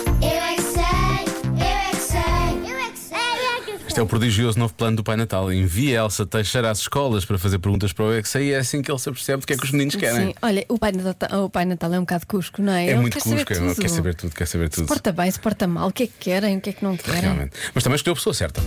é 4.01 4.03
é 4.03 4.03
o 4.03 4.07
prodigioso 4.07 4.57
novo 4.57 4.73
plano 4.73 4.97
do 4.97 5.03
Pai 5.03 5.15
Natal. 5.15 5.53
Envia 5.53 5.99
Elsa 5.99 6.25
Teixeira 6.25 6.71
às 6.71 6.79
escolas 6.79 7.23
para 7.23 7.37
fazer 7.37 7.59
perguntas 7.59 7.93
para 7.93 8.05
o 8.05 8.13
EXA 8.13 8.41
e 8.41 8.51
é 8.51 8.57
assim 8.57 8.81
que 8.81 8.91
ele 8.91 8.97
se 8.97 9.07
apercebe 9.07 9.41
do 9.41 9.45
que 9.47 9.53
é 9.53 9.57
que 9.57 9.63
os 9.63 9.71
meninos 9.71 9.95
querem. 9.95 10.29
Sim, 10.29 10.33
olha, 10.41 10.65
o 10.67 10.79
Pai, 10.79 10.91
Natal, 10.91 11.45
o 11.45 11.49
Pai 11.49 11.65
Natal 11.65 11.93
é 11.93 11.97
um 11.99 12.01
bocado 12.01 12.25
cusco, 12.25 12.63
não 12.63 12.73
é? 12.73 12.87
É 12.87 12.89
Ele 12.91 12.99
muito 13.01 13.13
quer 13.13 13.21
saber 13.21 13.45
cusco, 13.45 13.63
ele 13.63 13.69
tudo. 13.73 13.81
quer 13.81 13.89
saber 13.89 14.15
tudo, 14.15 14.35
quer 14.35 14.45
saber 14.47 14.69
tudo. 14.69 14.81
Se 14.83 14.87
porta 14.87 15.11
bem, 15.11 15.29
se 15.29 15.39
porta 15.39 15.67
mal, 15.67 15.87
o 15.89 15.91
que 15.91 16.03
é 16.03 16.07
que 16.07 16.13
querem, 16.19 16.57
o 16.57 16.61
que 16.61 16.71
é 16.71 16.73
que 16.73 16.83
não 16.83 16.97
querem. 16.97 17.21
Realmente. 17.21 17.51
Mas 17.75 17.83
também 17.83 17.95
escolheu 17.95 18.13
a 18.13 18.15
pessoa 18.15 18.33
certa. 18.33 18.59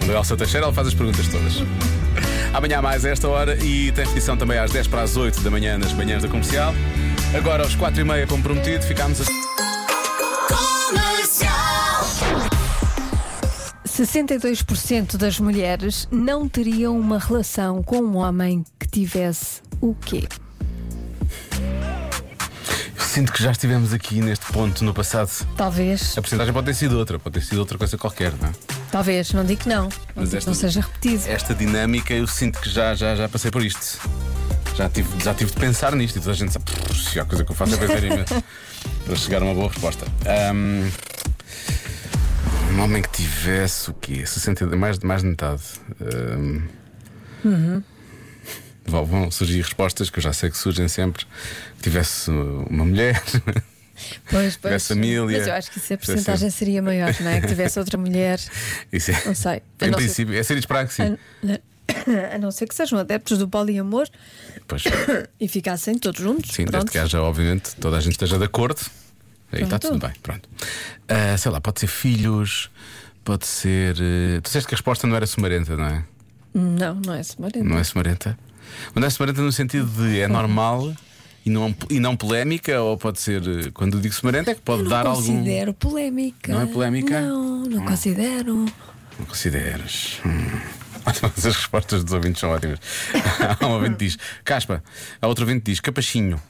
Quando 0.00 0.10
a 0.10 0.18
Elsa 0.18 0.36
Teixeira, 0.36 0.66
ela 0.66 0.74
faz 0.74 0.88
as 0.88 0.94
perguntas 0.94 1.28
todas. 1.28 1.54
Amanhã 2.52 2.82
mais 2.82 3.04
a 3.04 3.10
esta 3.10 3.28
hora 3.28 3.54
e 3.64 3.92
tem 3.92 4.04
repetição 4.04 4.36
também 4.36 4.58
às 4.58 4.72
10 4.72 4.88
para 4.88 5.02
as 5.02 5.16
8 5.16 5.40
da 5.40 5.50
manhã 5.50 5.78
nas 5.78 5.92
manhãs 5.92 6.22
da 6.22 6.28
comercial. 6.28 6.74
Agora 7.36 7.62
aos 7.62 7.76
4 7.76 8.00
e 8.00 8.04
meia, 8.04 8.26
como 8.26 8.42
prometido, 8.42 8.84
ficámos 8.84 9.20
a. 9.20 9.69
62% 14.04 15.18
das 15.18 15.38
mulheres 15.38 16.08
não 16.10 16.48
teriam 16.48 16.98
uma 16.98 17.18
relação 17.18 17.82
com 17.82 17.98
um 17.98 18.16
homem 18.16 18.64
que 18.78 18.88
tivesse 18.88 19.60
o 19.80 19.94
quê? 19.94 20.26
Eu 22.96 23.02
sinto 23.04 23.30
que 23.32 23.42
já 23.42 23.50
estivemos 23.50 23.92
aqui 23.92 24.20
neste 24.22 24.46
ponto 24.46 24.82
no 24.84 24.94
passado. 24.94 25.30
Talvez, 25.54 26.16
A 26.16 26.22
porcentagem 26.22 26.52
pode 26.54 26.66
ter 26.66 26.74
sido 26.74 26.96
outra, 26.98 27.18
pode 27.18 27.34
ter 27.40 27.44
sido 27.44 27.58
outra 27.58 27.76
coisa 27.76 27.98
qualquer, 27.98 28.32
não 28.40 28.48
é? 28.48 28.52
talvez, 28.90 29.32
não 29.32 29.44
digo 29.44 29.62
que 29.62 29.68
não. 29.68 29.88
Mas 30.16 30.32
esta- 30.32 30.50
não 30.50 30.54
seja 30.56 30.80
repetido. 30.80 31.24
Esta 31.28 31.54
dinâmica 31.54 32.14
eu 32.14 32.26
sinto 32.26 32.58
que 32.60 32.70
já, 32.70 32.94
já, 32.94 33.14
já 33.14 33.28
passei 33.28 33.50
por 33.50 33.62
isto. 33.64 34.00
Já 34.76 34.88
tive, 34.88 35.08
já 35.22 35.34
tive 35.34 35.50
de 35.50 35.56
pensar 35.58 35.94
nisto 35.94 36.16
e 36.16 36.20
toda 36.20 36.32
a 36.32 36.34
gente 36.34 36.52
sabe. 36.52 36.64
"Pff, 36.64 37.10
Se 37.10 37.20
a 37.20 37.24
coisa 37.26 37.44
que 37.44 37.52
eu 37.52 37.56
faço 37.56 37.74
é 37.74 37.98
imenso 38.06 38.42
para 39.04 39.16
chegar 39.16 39.42
a 39.42 39.44
uma 39.44 39.54
boa 39.54 39.68
resposta. 39.68 40.06
Ahm, 40.26 40.88
um 42.72 42.80
homem 42.82 43.02
que 43.02 43.10
tivesse 43.10 43.90
o 43.90 43.94
quê? 43.94 44.24
60, 44.26 44.66
mais, 44.76 44.98
mais 45.00 45.22
de 45.22 45.28
metade. 45.28 45.62
Ahm, 46.00 46.62
Uhum. 47.44 47.82
vão, 48.86 49.30
surgir 49.30 49.62
respostas 49.62 50.10
que 50.10 50.18
eu 50.18 50.22
já 50.22 50.32
sei 50.32 50.50
que 50.50 50.58
surgem 50.58 50.88
sempre. 50.88 51.24
Que 51.76 51.82
tivesse 51.84 52.30
uma 52.30 52.84
mulher. 52.84 53.20
Pois, 54.30 54.56
pois. 54.56 54.60
Tivesse 54.62 54.88
família. 54.94 55.38
Mas 55.38 55.46
eu 55.46 55.52
acho 55.52 55.70
que 55.70 55.76
isso 55.78 55.92
a 55.92 55.98
porcentagem 55.98 56.48
seria 56.50 56.80
maior, 56.80 57.14
não 57.20 57.30
é? 57.30 57.38
Que 57.38 57.48
tivesse 57.48 57.78
outra 57.78 57.98
mulher. 57.98 58.40
Isso 58.90 59.10
é- 59.10 59.22
Não 59.26 59.34
sei. 59.34 59.62
A 59.78 59.84
Em 59.86 59.90
nossa- 59.90 60.02
princípio, 60.02 60.34
é 60.34 60.42
ser 60.42 60.56
esperar 60.56 60.86
que 60.88 60.94
sim. 60.94 61.02
A, 61.02 62.34
A 62.34 62.38
não 62.38 62.50
ser 62.50 62.66
que 62.66 62.74
sejam 62.74 62.98
adeptos 62.98 63.36
do 63.36 63.46
poliamor 63.46 64.08
Pois, 64.66 64.84
e 65.38 65.46
ficassem 65.46 65.98
todos 65.98 66.18
juntos. 66.18 66.50
sim, 66.50 66.62
desde 66.64 66.70
pronto. 66.70 66.90
que 66.92 66.96
haja, 66.96 67.20
obviamente, 67.20 67.74
toda 67.76 67.98
a 67.98 68.00
gente 68.00 68.12
esteja 68.12 68.38
de 68.38 68.44
acordo. 68.44 68.80
Aí 69.52 69.62
está 69.62 69.78
tudo 69.78 69.98
bem, 69.98 70.12
pronto. 70.22 70.48
Ah, 71.08 71.36
sei 71.36 71.50
lá, 71.50 71.60
pode 71.60 71.80
ser 71.80 71.86
filhos, 71.88 72.70
pode 73.24 73.46
ser. 73.46 73.96
eh, 74.00 74.40
Tu 74.40 74.44
disseste 74.46 74.68
que 74.68 74.74
a 74.74 74.76
resposta 74.76 75.06
não 75.06 75.16
era 75.16 75.26
sumarenta, 75.26 75.76
não 75.76 75.84
é? 75.86 76.04
Não, 76.54 76.94
não 76.94 77.14
é 77.14 77.22
semarento. 77.22 77.64
Não 77.64 77.78
é 77.78 77.84
sumarenta? 77.84 78.38
Não 78.94 79.04
é 79.06 79.10
sumarenta 79.10 79.42
no 79.42 79.52
sentido 79.52 79.86
de 79.86 80.20
é 80.20 80.28
normal 80.28 80.94
e 81.44 81.50
não, 81.50 81.74
e 81.88 81.98
não 81.98 82.16
polémica, 82.16 82.80
ou 82.80 82.96
pode 82.96 83.20
ser. 83.20 83.42
eh, 83.42 83.70
Quando 83.74 83.94
eu 83.96 84.00
digo 84.00 84.14
sumarenta 84.14 84.50
é 84.52 84.54
que 84.54 84.60
pode 84.60 84.84
dar 84.88 85.04
não 85.04 85.12
algum. 85.12 85.26
considero 85.38 85.74
polémica. 85.74 86.52
Não 86.52 86.60
é 86.62 86.66
polémica? 86.66 87.20
Não, 87.20 87.62
não 87.64 87.84
considero. 87.84 88.66
Não 89.18 89.26
consideras? 89.26 90.20
Hum. 90.24 90.60
As 91.06 91.44
respostas 91.44 92.04
dos 92.04 92.12
ouvintes 92.12 92.40
são 92.40 92.50
ótimas. 92.50 92.78
Há 93.60 93.66
um 93.66 93.70
ouvinte 93.72 93.96
diz 93.96 94.18
caspa, 94.44 94.82
a 95.20 95.26
outro 95.26 95.44
ouvinte 95.44 95.64
diz 95.70 95.80
capachinho, 95.80 96.40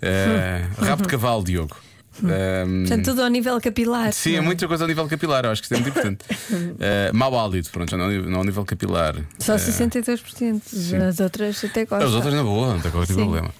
Eh, 0.00 0.62
rabo 0.78 1.02
de 1.02 1.08
cavalo, 1.08 1.42
Diogo. 1.42 1.76
Ehm, 2.24 2.80
Portanto, 2.86 3.04
tudo 3.04 3.22
ao 3.22 3.28
nível 3.28 3.60
capilar. 3.60 4.12
Sim, 4.12 4.34
é 4.34 4.36
não 4.38 4.44
muita 4.44 4.66
coisa 4.68 4.84
ao 4.84 4.88
nível 4.88 5.06
capilar, 5.08 5.44
eu 5.44 5.50
acho 5.50 5.62
que 5.62 5.66
isso 5.66 5.74
é 5.74 5.78
muito 5.78 5.90
importante. 5.90 6.24
Eh, 6.78 7.10
mau 7.12 7.38
hálito, 7.38 7.70
pronto, 7.70 7.90
já 7.90 7.96
não, 7.96 8.08
não 8.10 8.38
ao 8.38 8.44
nível 8.44 8.64
capilar. 8.64 9.16
Só 9.38 9.54
Eh, 9.54 9.58
62%. 9.58 10.62
As 11.08 11.20
outras 11.20 11.64
até 11.64 11.84
gostam. 11.84 12.08
As 12.08 12.14
outras 12.14 12.34
na 12.34 12.42
boa, 12.42 12.74
não 12.74 12.80
tem 12.80 12.90
qualquer 12.90 13.06
tipo 13.08 13.20
Sim. 13.20 13.26
problema. 13.26 13.54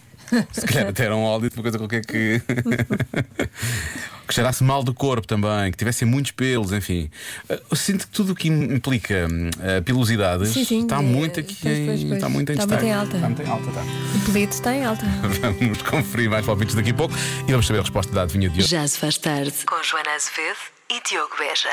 Se 0.53 0.67
calhar 0.67 0.89
até 0.91 1.05
era 1.05 1.17
um 1.17 1.41
de 1.41 1.49
uma 1.55 1.63
coisa 1.63 1.79
qualquer 1.79 2.05
que. 2.05 2.41
que 4.27 4.35
cheirasse 4.35 4.63
mal 4.65 4.83
do 4.83 4.93
corpo 4.93 5.27
também, 5.27 5.71
que 5.71 5.77
tivessem 5.77 6.07
muitos 6.09 6.33
pelos, 6.33 6.73
enfim. 6.73 7.11
Eh, 7.49 7.61
Eu 7.71 7.77
sinto 7.77 8.07
que 8.07 8.13
tudo 8.13 8.33
o 8.33 8.35
que 8.35 8.49
implica 8.49 9.27
hum, 9.31 9.51
a 9.79 9.83
pilosidade 9.83 10.47
Sim, 10.49 10.65
sim, 10.65 10.83
está 10.83 10.97
é, 10.97 11.01
muito 11.03 11.41
aqui 11.41 11.57
pois, 11.63 11.79
pois, 11.87 12.01
em. 12.01 12.07
pois. 12.09 12.13
Está 12.17 12.29
muito 12.29 12.53
em 12.53 12.55
Está 12.55 12.67
muito 12.67 12.85
em 12.85 12.93
alta. 12.93 13.17
Está 13.17 13.29
muito 13.29 13.43
em 13.43 13.49
alta, 13.51 13.69
está. 13.69 13.83
O 13.83 14.33
pelito 14.33 14.53
está 14.55 14.75
em 14.75 14.85
alta. 14.85 15.07
Vamos 15.61 15.83
conferir 15.83 16.29
mais 16.31 16.45
palpites 16.45 16.75
daqui 16.75 16.91
a 16.91 16.95
pouco 16.95 17.15
e 17.47 17.51
vamos 17.53 17.67
saber 17.67 17.79
a 17.79 17.83
resposta 17.83 18.13
da 18.13 18.23
adivinha 18.23 18.49
de 18.49 18.59
hoje. 18.61 18.69
Já 18.69 18.87
se 18.87 18.99
faz 18.99 19.17
tarde. 19.19 19.53
Com 19.67 19.83
Joana 19.83 20.11
Azevedo 20.15 20.59
e 20.91 21.01
Diogo 21.09 21.35
Beja. 21.39 21.71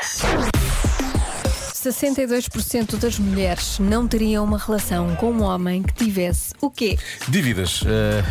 62% 1.72 2.96
das 2.96 3.18
mulheres 3.18 3.78
não 3.78 4.06
teriam 4.08 4.44
uma 4.44 4.58
relação 4.58 5.14
com 5.16 5.30
um 5.32 5.42
homem 5.42 5.82
que 5.82 5.92
tivesse 5.92 6.54
o 6.60 6.70
quê? 6.70 6.98
Dívidas. 7.28 7.82
eh, 7.86 8.22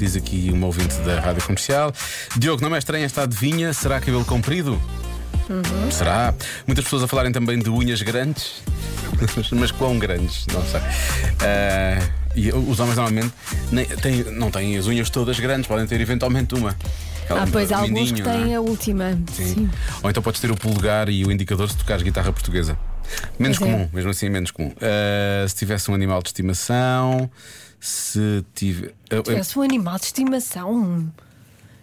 diz 0.00 0.16
aqui 0.16 0.50
uma 0.52 0.66
ouvinte 0.66 0.94
da 1.00 1.20
rádio 1.20 1.42
comercial. 1.44 1.92
Diogo, 2.36 2.62
não 2.62 2.74
é 2.74 2.78
estranha 2.78 3.04
esta 3.04 3.22
adivinha? 3.22 3.72
Será 3.72 4.00
cabelo 4.00 4.24
comprido? 4.24 4.80
Uhum. 5.48 5.90
Será? 5.90 6.32
Muitas 6.66 6.84
pessoas 6.84 7.02
a 7.02 7.08
falarem 7.08 7.32
também 7.32 7.58
de 7.58 7.68
unhas 7.68 8.00
grandes. 8.02 8.62
Mas 9.52 9.70
quão 9.70 9.98
grandes? 9.98 10.46
Não 10.52 10.62
sei. 10.64 10.80
Eh, 11.42 11.98
e 12.36 12.52
os 12.52 12.78
homens 12.78 12.96
normalmente 12.96 13.32
nem- 13.72 13.84
têm- 13.86 14.24
não 14.32 14.50
têm 14.50 14.76
as 14.78 14.86
unhas 14.86 15.10
todas 15.10 15.38
grandes, 15.40 15.66
podem 15.66 15.86
ter 15.86 16.00
eventualmente 16.00 16.54
uma. 16.54 16.76
Aquela 17.24 17.42
Ah, 17.42 17.46
pois 17.50 17.70
um 17.70 17.74
há 17.74 17.78
alguns 17.78 18.12
que 18.12 18.22
não 18.22 18.30
é? 18.32 18.38
têm 18.44 18.54
a 18.54 18.60
última. 18.60 19.18
Sim. 19.32 19.68
Ou 20.02 20.10
então 20.10 20.22
podes 20.22 20.40
ter 20.40 20.50
o 20.50 20.56
polegar 20.56 21.08
e 21.08 21.24
o 21.24 21.30
indicador 21.32 21.68
se 21.68 21.76
tocares 21.76 22.02
guitarra 22.02 22.32
portuguesa. 22.32 22.76
Menos 23.38 23.58
Pois 23.58 23.70
é. 23.70 23.74
comum, 23.74 23.88
mesmo 23.92 24.10
assim, 24.10 24.28
menos 24.28 24.52
comum. 24.52 24.68
Uh, 24.68 25.48
se 25.48 25.54
tivesse 25.56 25.90
um 25.90 25.94
animal 25.94 26.22
de 26.22 26.28
estimação, 26.28 27.28
se 27.80 28.44
tiver. 28.54 28.92
uh, 29.12 29.22
Tivesse 29.22 29.58
um 29.58 29.62
animal 29.62 29.98
de 29.98 30.04
estimação. 30.06 31.10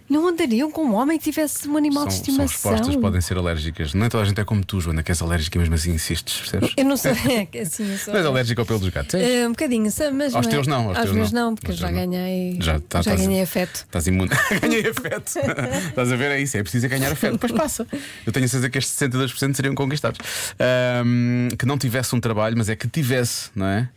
Não 0.09 0.25
andariam 0.25 0.71
com 0.71 0.85
um 0.85 0.93
homem 0.95 1.17
que 1.17 1.25
tivesse 1.25 1.67
um 1.67 1.75
animal 1.75 2.03
são, 2.09 2.21
de 2.21 2.31
são 2.31 2.45
estimação. 2.45 2.71
respostas 2.71 2.95
que 2.95 3.01
podem 3.01 3.19
ser 3.19 3.35
alérgicas. 3.37 3.93
Nem 3.93 4.07
toda 4.07 4.23
a 4.23 4.25
gente 4.25 4.39
é 4.39 4.45
como 4.45 4.63
tu, 4.63 4.79
Joana, 4.79 5.03
que 5.03 5.11
és 5.11 5.21
alérgica 5.21 5.59
mesmo 5.59 5.75
assim 5.75 5.91
insistes, 5.91 6.37
percebes? 6.39 6.71
Eu 6.77 6.85
não 6.85 6.95
sei, 6.95 7.11
é 7.53 7.59
assim 7.61 7.91
eu 7.91 7.97
sou. 7.97 8.15
És 8.15 8.25
alérgica 8.25 8.61
ao 8.61 8.65
pelo 8.65 8.79
dos 8.79 8.87
gatos. 8.87 9.15
É, 9.15 9.45
um 9.45 9.49
bocadinho, 9.49 9.83
mas 10.13 10.33
Aos 10.33 10.47
é- 10.47 10.49
teus 10.49 10.65
não, 10.65 10.87
aos 10.87 10.97
teus 10.99 11.11
meus 11.11 11.31
não. 11.33 11.47
não, 11.47 11.55
porque 11.55 11.71
eu 11.71 11.73
Aos 11.73 11.79
já 11.81 11.91
não. 11.91 11.93
ganhei. 12.09 12.57
Já, 12.61 12.79
tá- 12.79 13.01
já 13.01 13.15
ganhei 13.17 13.41
afeto. 13.41 13.75
Estás 13.85 14.07
imune. 14.07 14.29
Ganhei 14.61 14.87
afeto. 14.89 15.27
Estás 15.89 16.09
a 16.09 16.15
ver? 16.15 16.31
É 16.31 16.41
isso, 16.41 16.55
é 16.55 16.61
preciso 16.63 16.87
ganhar 16.87 17.11
afeto. 17.11 17.33
Depois 17.33 17.51
passa. 17.51 17.85
Eu 18.25 18.31
tenho 18.31 18.45
a 18.45 18.47
certeza 18.47 18.69
que 18.69 18.77
estes 18.77 18.95
62% 18.97 19.55
seriam 19.57 19.75
conquistados. 19.75 20.19
Ahm, 20.57 21.49
que 21.59 21.65
não 21.65 21.77
tivesse 21.77 22.15
um 22.15 22.21
trabalho, 22.21 22.55
mas 22.57 22.69
é 22.69 22.77
que 22.77 22.87
tivesse, 22.87 23.49
não 23.53 23.65
é? 23.65 23.89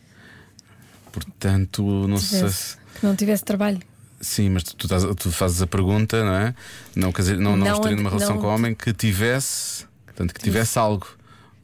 Portanto, 1.11 1.83
não 2.07 2.17
sei 2.17 2.39
Tivesse, 2.39 2.57
se. 2.57 2.77
que 2.99 3.05
não 3.05 3.15
tivesse 3.15 3.43
trabalho. 3.43 3.79
Sim, 4.19 4.49
mas 4.51 4.63
tu, 4.63 4.85
estás- 4.85 5.03
tu 5.17 5.31
fazes 5.31 5.61
a 5.61 5.67
pergunta, 5.67 6.23
não 6.23 6.33
é? 6.33 6.55
Não, 6.95 7.11
quer 7.11 7.21
dizer, 7.23 7.37
não, 7.37 7.57
não, 7.57 7.65
Não, 7.65 7.73
estaria 7.75 7.97
numa 7.97 8.09
relação 8.09 8.35
não. 8.35 8.41
com 8.41 8.47
homem 8.47 8.75
que 8.75 8.93
tivesse. 8.93 9.85
Portanto, 10.05 10.33
que 10.33 10.41
tivesse 10.41 10.77
algo. 10.77 11.07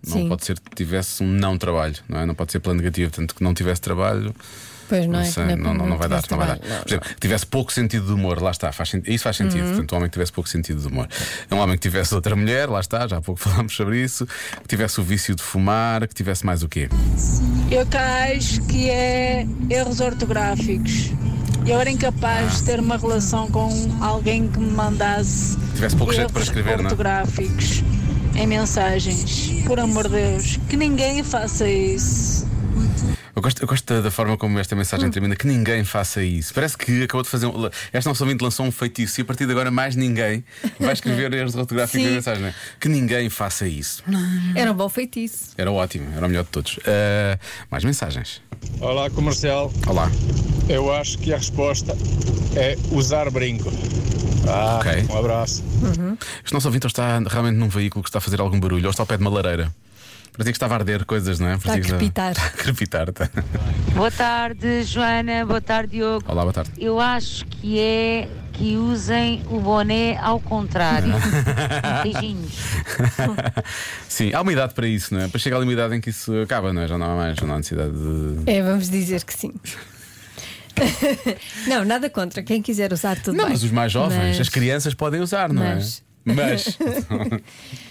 Não 0.06 0.14
Sim. 0.18 0.30
pode 0.30 0.46
ser 0.46 0.60
que 0.60 0.76
tivesse 0.76 1.22
um 1.24 1.28
não 1.28 1.58
trabalho, 1.58 1.96
não 2.08 2.20
é? 2.20 2.26
Não 2.26 2.34
pode 2.36 2.52
ser 2.52 2.60
pelo 2.60 2.76
negativo. 2.76 3.10
Portanto, 3.12 3.36
que 3.36 3.44
não 3.44 3.54
tivesse 3.54 3.82
trabalho. 3.82 4.34
Pois 4.90 5.06
não, 5.06 5.14
Não, 5.14 5.20
é? 5.20 5.26
sei, 5.26 5.48
que 5.48 5.56
não, 5.56 5.74
não, 5.74 5.88
não 5.88 5.98
vai 5.98 6.08
dar, 6.08 6.24
não 6.30 6.38
vai 6.38 6.48
dar. 6.48 6.60
Não, 6.60 6.82
Por 6.82 6.88
exemplo, 6.88 7.10
que 7.10 7.20
tivesse 7.20 7.46
pouco 7.46 7.74
sentido 7.74 8.06
de 8.06 8.14
humor, 8.14 8.42
lá 8.42 8.52
está, 8.52 8.72
faz, 8.72 8.94
isso 9.06 9.24
faz 9.24 9.36
sentido. 9.38 9.64
Uhum. 9.64 9.70
Portanto, 9.70 9.94
um 9.94 9.96
homem 9.98 10.10
que 10.10 10.14
tivesse 10.14 10.32
pouco 10.32 10.50
sentido 10.50 10.82
de 10.82 10.88
humor. 10.88 11.08
É 11.50 11.56
um 11.56 11.60
homem 11.60 11.76
que 11.76 11.82
tivesse 11.82 12.14
outra 12.16 12.36
mulher, 12.36 12.70
lá 12.70 12.80
está, 12.80 13.08
já 13.08 13.18
há 13.18 13.22
pouco 13.22 13.40
falámos 13.42 13.76
sobre 13.76 14.02
isso, 14.02 14.26
que 14.26 14.68
tivesse 14.68 15.00
o 15.00 15.04
vício 15.04 15.36
de 15.36 15.44
fumar, 15.44 16.08
que 16.08 16.14
tivesse 16.14 16.46
mais 16.46 16.64
o 16.64 16.70
quê? 16.70 16.90
Eu 17.70 17.86
cá 17.86 18.28
acho 18.36 18.62
que 18.64 18.90
é 18.90 19.46
erros 19.70 20.00
ortográficos. 20.00 21.12
Eu 21.66 21.80
era 21.82 21.90
incapaz 21.90 22.60
de 22.60 22.64
ter 22.64 22.80
uma 22.80 22.96
relação 22.98 23.52
com 23.52 23.70
alguém 24.00 24.48
que 24.48 24.58
me 24.58 24.72
mandasse 24.72 25.58
Tivesse 25.76 25.98
pouco 25.98 26.14
jeito 26.14 26.22
erros 26.24 26.32
para 26.32 26.44
escrever, 26.44 26.78
não 26.78 26.84
é? 26.84 26.84
ortográficos 26.84 27.84
em 28.36 28.48
mensagens. 28.48 29.64
Por 29.66 29.80
amor 29.80 30.08
de 30.08 30.16
Deus, 30.16 30.60
que 30.70 30.78
ninguém 30.78 31.24
faça 31.24 31.68
isso. 31.68 32.47
Eu 33.38 33.42
gosto, 33.44 33.62
eu 33.62 33.68
gosto 33.68 34.02
da, 34.02 34.10
forma 34.10 34.36
como 34.36 34.58
esta 34.58 34.74
Hum. 34.74 34.80
mensagem 34.80 35.12
termina, 35.12 35.36
que 35.36 35.46
ninguém 35.46 35.84
faça 35.84 36.24
isso. 36.24 36.52
Parece 36.56 36.76
que 36.76 37.04
acabou 37.04 37.22
de 37.22 37.30
fazer 37.30 37.46
um. 37.46 37.70
Esta 37.94 38.10
nossa 38.10 38.24
ouvinte 38.24 38.44
lançou 38.44 38.66
um 38.66 38.72
feitiço 38.72 39.20
e 39.20 39.22
a 39.22 39.26
partir 39.26 39.46
de 39.46 39.52
agora 39.52 39.70
mais 39.70 39.96
ninguém 39.96 40.44
vai 40.80 40.92
escrever 40.94 41.32
erros 41.36 41.54
ortográficos 41.54 42.04
na 42.04 42.12
mensagem. 42.16 42.42
não 42.42 42.50
é? 42.50 42.56
Que 42.80 42.90
ninguém 42.90 43.30
faça 43.30 43.68
isso. 43.68 44.04
Era 44.56 44.72
um 44.72 44.76
bom 44.76 44.90
feitiço. 44.90 45.52
Era 45.56 45.72
ótimo, 45.72 46.08
era 46.18 46.26
o 46.26 46.30
melhor 46.30 46.46
de 46.46 46.50
todos. 46.50 46.80
Ah, 46.88 47.38
mais 47.70 47.84
mensagens. 47.84 48.42
Olá, 48.82 49.08
comercial. 49.12 49.72
Olá. 49.86 50.10
Eu 50.68 50.92
acho 50.92 51.20
que 51.20 51.32
a 51.32 51.38
resposta 51.38 51.96
é 52.56 52.76
usar 52.92 53.30
brinco. 53.30 53.72
Ah, 54.48 54.80
Ok. 54.80 55.06
Um 55.14 55.18
abraço. 55.20 55.64
Este 56.44 56.54
nosso 56.56 56.68
ouvinte 56.68 56.88
está 56.88 57.20
realmente 57.20 57.56
num 57.58 57.70
veículo 57.70 58.02
que 58.04 58.10
está 58.10 58.18
a 58.18 58.22
fazer 58.22 58.42
algum 58.42 58.60
barulho, 58.60 58.86
ou 58.86 58.90
está 58.90 59.04
ao 59.04 59.08
pé 59.08 59.16
de 59.16 59.22
uma 59.22 59.30
lareira. 59.30 59.72
Parecia 60.38 60.52
que 60.54 60.58
estava 60.58 60.76
a 60.76 60.78
arder 60.78 61.04
coisas, 61.04 61.40
não 61.40 61.48
é? 61.48 61.56
Está 61.56 61.74
a 61.74 61.80
crepitar. 61.82 62.32
Está 62.34 62.46
a 62.46 62.50
crepitar, 62.52 63.12
tá. 63.12 63.28
Boa 63.96 64.12
tarde, 64.12 64.84
Joana. 64.84 65.44
Boa 65.44 65.60
tarde, 65.60 65.94
Diogo. 65.98 66.24
Olá, 66.28 66.44
boa 66.44 66.54
tarde. 66.54 66.70
Eu 66.78 67.00
acho 67.00 67.44
que 67.48 67.80
é 67.80 68.30
que 68.54 68.76
usem 68.78 69.42
o 69.50 69.60
boné 69.60 70.16
ao 70.18 70.40
contrário. 70.40 71.12
Beijinhos. 72.04 72.54
Sim, 74.08 74.32
há 74.32 74.42
uma 74.42 74.54
idade 74.54 74.76
para 74.76 74.88
isso, 74.88 75.12
não 75.16 75.22
é? 75.22 75.28
Para 75.28 75.40
chegar 75.40 75.58
ali 75.58 75.66
uma 75.66 75.74
idade 75.74 75.96
em 75.96 76.02
que 76.02 76.12
isso 76.12 76.32
acaba, 76.40 76.72
não 76.72 76.84
é? 76.84 76.88
Já 76.88 77.00
não 77.00 77.12
há 77.12 77.16
mais, 77.16 77.36
já 77.36 77.46
não 77.48 77.56
há 77.56 77.58
necessidade 77.58 77.92
de. 77.94 78.44
É, 78.52 78.62
vamos 78.62 78.90
dizer 78.92 79.24
que 79.24 79.34
sim. 79.34 79.52
não, 81.68 81.84
nada 81.84 82.12
contra. 82.12 82.44
Quem 82.44 82.62
quiser 82.62 82.94
usar 82.94 83.16
tudo 83.20 83.36
Não, 83.36 83.46
bem. 83.46 83.54
mas 83.54 83.64
os 83.64 83.72
mais 83.72 83.92
jovens, 83.92 84.38
Mas- 84.38 84.42
as 84.42 84.50
crianças 84.50 84.94
podem 84.94 85.20
usar, 85.20 85.52
não 85.52 85.64
Mas- 85.64 86.04
é? 86.28 86.34
Mas. 86.34 86.78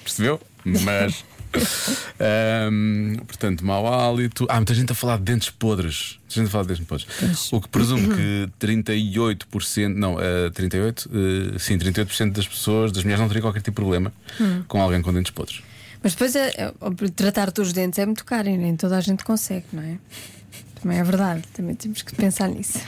Percebeu? 0.04 0.40
Mas. 0.64 1.24
Ahm, 2.18 3.16
portanto, 3.26 3.64
mau 3.64 3.86
hálito. 3.86 4.46
Ah, 4.48 4.56
muita 4.56 4.74
gente 4.74 4.90
a 4.92 4.94
falar 4.94 5.18
de 5.18 5.24
dentes 5.24 5.50
podres. 5.50 6.18
Muita 6.22 6.34
gente 6.34 6.46
a 6.46 6.50
falar 6.50 6.64
de 6.64 6.68
dentes 6.74 6.86
podres. 6.86 7.52
O 7.52 7.60
que 7.60 7.68
presume 7.68 8.08
que 8.14 8.48
38%, 8.58 9.94
não, 9.94 10.18
eh, 10.20 10.50
38%, 10.50 11.08
eh, 11.54 11.58
sim, 11.58 11.78
38% 11.78 12.32
das 12.32 12.46
pessoas, 12.48 12.92
das 12.92 13.02
mulheres, 13.04 13.20
não 13.20 13.28
teriam 13.28 13.42
qualquer 13.42 13.60
tipo 13.60 13.72
de 13.72 13.74
problema 13.84 14.12
Hum. 14.40 14.62
com 14.66 14.80
alguém 14.80 15.02
com 15.02 15.12
dentes 15.12 15.30
podres. 15.30 15.60
Mas 16.02 16.12
depois 16.12 16.36
é, 16.36 16.48
é, 16.56 16.72
tratar 17.14 17.50
dos 17.50 17.72
dentes 17.72 17.98
é 17.98 18.06
muito 18.06 18.24
caro 18.24 18.48
e 18.48 18.56
nem 18.56 18.76
toda 18.76 18.96
a 18.96 19.00
gente 19.00 19.24
consegue, 19.24 19.66
não 19.72 19.82
é? 19.82 19.98
Também 20.80 20.98
é 20.98 21.04
verdade, 21.04 21.42
também 21.52 21.74
temos 21.74 22.02
que 22.02 22.14
pensar 22.14 22.48
nisso. 22.48 22.78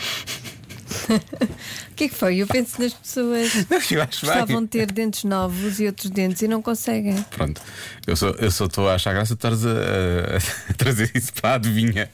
o 1.90 1.94
que 1.94 2.04
é 2.04 2.08
que 2.08 2.14
foi? 2.14 2.36
Eu 2.38 2.46
penso 2.46 2.80
nas 2.80 2.92
pessoas 2.94 3.50
que 3.86 3.94
eu 3.94 4.02
acho 4.02 4.26
bem. 4.26 4.34
gostavam 4.34 4.62
de 4.62 4.68
ter 4.68 4.90
dentes 4.92 5.24
novos 5.24 5.80
e 5.80 5.86
outros 5.86 6.10
dentes 6.10 6.42
e 6.42 6.48
não 6.48 6.60
conseguem. 6.62 7.20
Pronto, 7.30 7.60
eu 8.06 8.14
só 8.16 8.28
eu 8.30 8.50
só 8.50 8.66
estou 8.66 8.88
a 8.88 8.94
achar 8.94 9.12
graça 9.12 9.34
de 9.34 9.38
estares 9.38 9.64
a, 9.64 9.70
a- 9.70 10.70
a 10.70 10.74
trazer 10.76 11.10
isso 11.14 11.32
para 11.34 11.50
a 11.50 11.54
adivinha. 11.54 12.10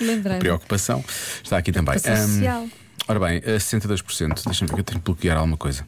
Lembrando. 0.00 0.40
Preocupação 0.40 1.04
está 1.42 1.58
aqui 1.58 1.72
também. 1.72 1.98
Preocupação 1.98 2.24
Ahm, 2.24 2.34
social. 2.34 2.68
ora 3.08 3.20
bem, 3.20 3.38
a 3.38 3.58
62%. 3.58 4.44
Deixa-me 4.44 4.68
ver 4.68 4.74
que 4.74 4.80
eu 4.80 4.84
tenho 4.84 5.00
que 5.00 5.04
bloquear 5.04 5.36
alguma 5.36 5.56
coisa. 5.56 5.86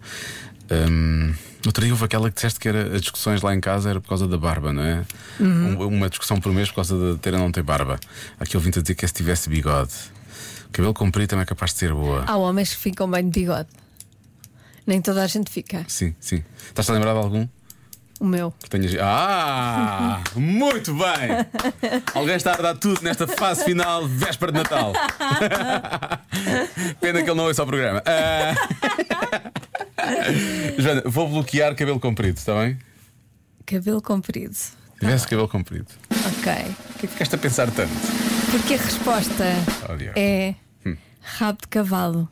Um, 0.70 1.32
outro 1.64 1.84
dia 1.84 1.92
houve 1.92 2.04
aquela 2.04 2.28
que 2.28 2.34
disseste 2.34 2.58
que 2.58 2.68
era 2.68 2.94
as 2.96 3.00
discussões 3.00 3.40
lá 3.40 3.54
em 3.54 3.60
casa 3.60 3.88
era 3.90 4.00
por 4.00 4.08
causa 4.08 4.26
da 4.26 4.36
barba, 4.36 4.72
não 4.72 4.82
é? 4.82 5.04
Uhum. 5.38 5.78
Um- 5.80 5.86
uma 5.88 6.08
discussão 6.08 6.40
por 6.40 6.52
mês 6.52 6.68
por 6.70 6.76
causa 6.76 7.12
de 7.14 7.18
ter 7.18 7.32
ou 7.34 7.38
não 7.40 7.52
ter 7.52 7.62
barba. 7.62 8.00
Aqui 8.40 8.56
ouvindo 8.56 8.78
a 8.78 8.82
dizer 8.82 8.94
que 8.94 9.04
é 9.04 9.08
se 9.08 9.14
tivesse 9.14 9.48
bigode. 9.48 9.92
Cabelo 10.76 10.92
comprido 10.92 11.30
também 11.30 11.45
é 11.45 11.47
capaz 11.47 11.73
de 11.73 11.78
ser 11.78 11.95
boa. 11.95 12.25
Há 12.26 12.37
homens 12.37 12.75
que 12.75 12.83
ficam 12.83 13.11
bem 13.11 13.30
de 13.30 13.40
bigode. 13.40 13.71
Nem 14.87 15.00
toda 15.00 15.23
a 15.23 15.26
gente 15.26 15.50
fica. 15.50 15.83
Sim, 15.88 16.14
sim. 16.21 16.45
Estás 16.68 16.90
a 16.90 16.92
lembrar 16.92 17.14
de 17.14 17.18
algum? 17.18 17.49
O 18.21 18.26
meu. 18.26 18.52
Que 18.62 18.68
tenhas... 18.68 18.95
Ah! 19.00 20.23
Muito 20.37 20.92
bem! 20.92 21.47
Alguém 22.14 22.37
está 22.37 22.52
a 22.52 22.61
dar 22.61 22.76
tudo 22.76 23.00
nesta 23.02 23.26
fase 23.26 23.64
final, 23.64 24.06
véspera 24.06 24.52
de 24.52 24.59
Natal. 24.59 24.92
Pena 27.00 27.23
que 27.23 27.30
ele 27.30 27.38
não 27.38 27.45
ouça 27.45 27.62
o 27.62 27.66
programa. 27.66 28.02
Ah. 28.04 28.54
Joana, 30.76 31.02
vou 31.06 31.26
bloquear 31.26 31.75
cabelo 31.75 31.99
comprido, 31.99 32.37
está 32.37 32.52
bem? 32.61 32.76
Cabelo 33.64 34.02
comprido. 34.02 34.54
Tivesse 35.00 35.26
cabelo 35.26 35.49
comprido. 35.49 35.87
Ok. 36.11 36.52
O 36.52 36.99
que 36.99 37.06
é 37.06 37.09
que 37.09 37.09
ficaste 37.09 37.35
a 37.35 37.38
pensar 37.38 37.71
tanto? 37.71 37.95
Porque 38.50 38.75
a 38.75 38.76
resposta 38.76 39.45
Oh, 39.88 40.18
é. 40.18 40.54
Rabo 41.38 41.59
de 41.62 41.68
cavalo. 41.68 42.28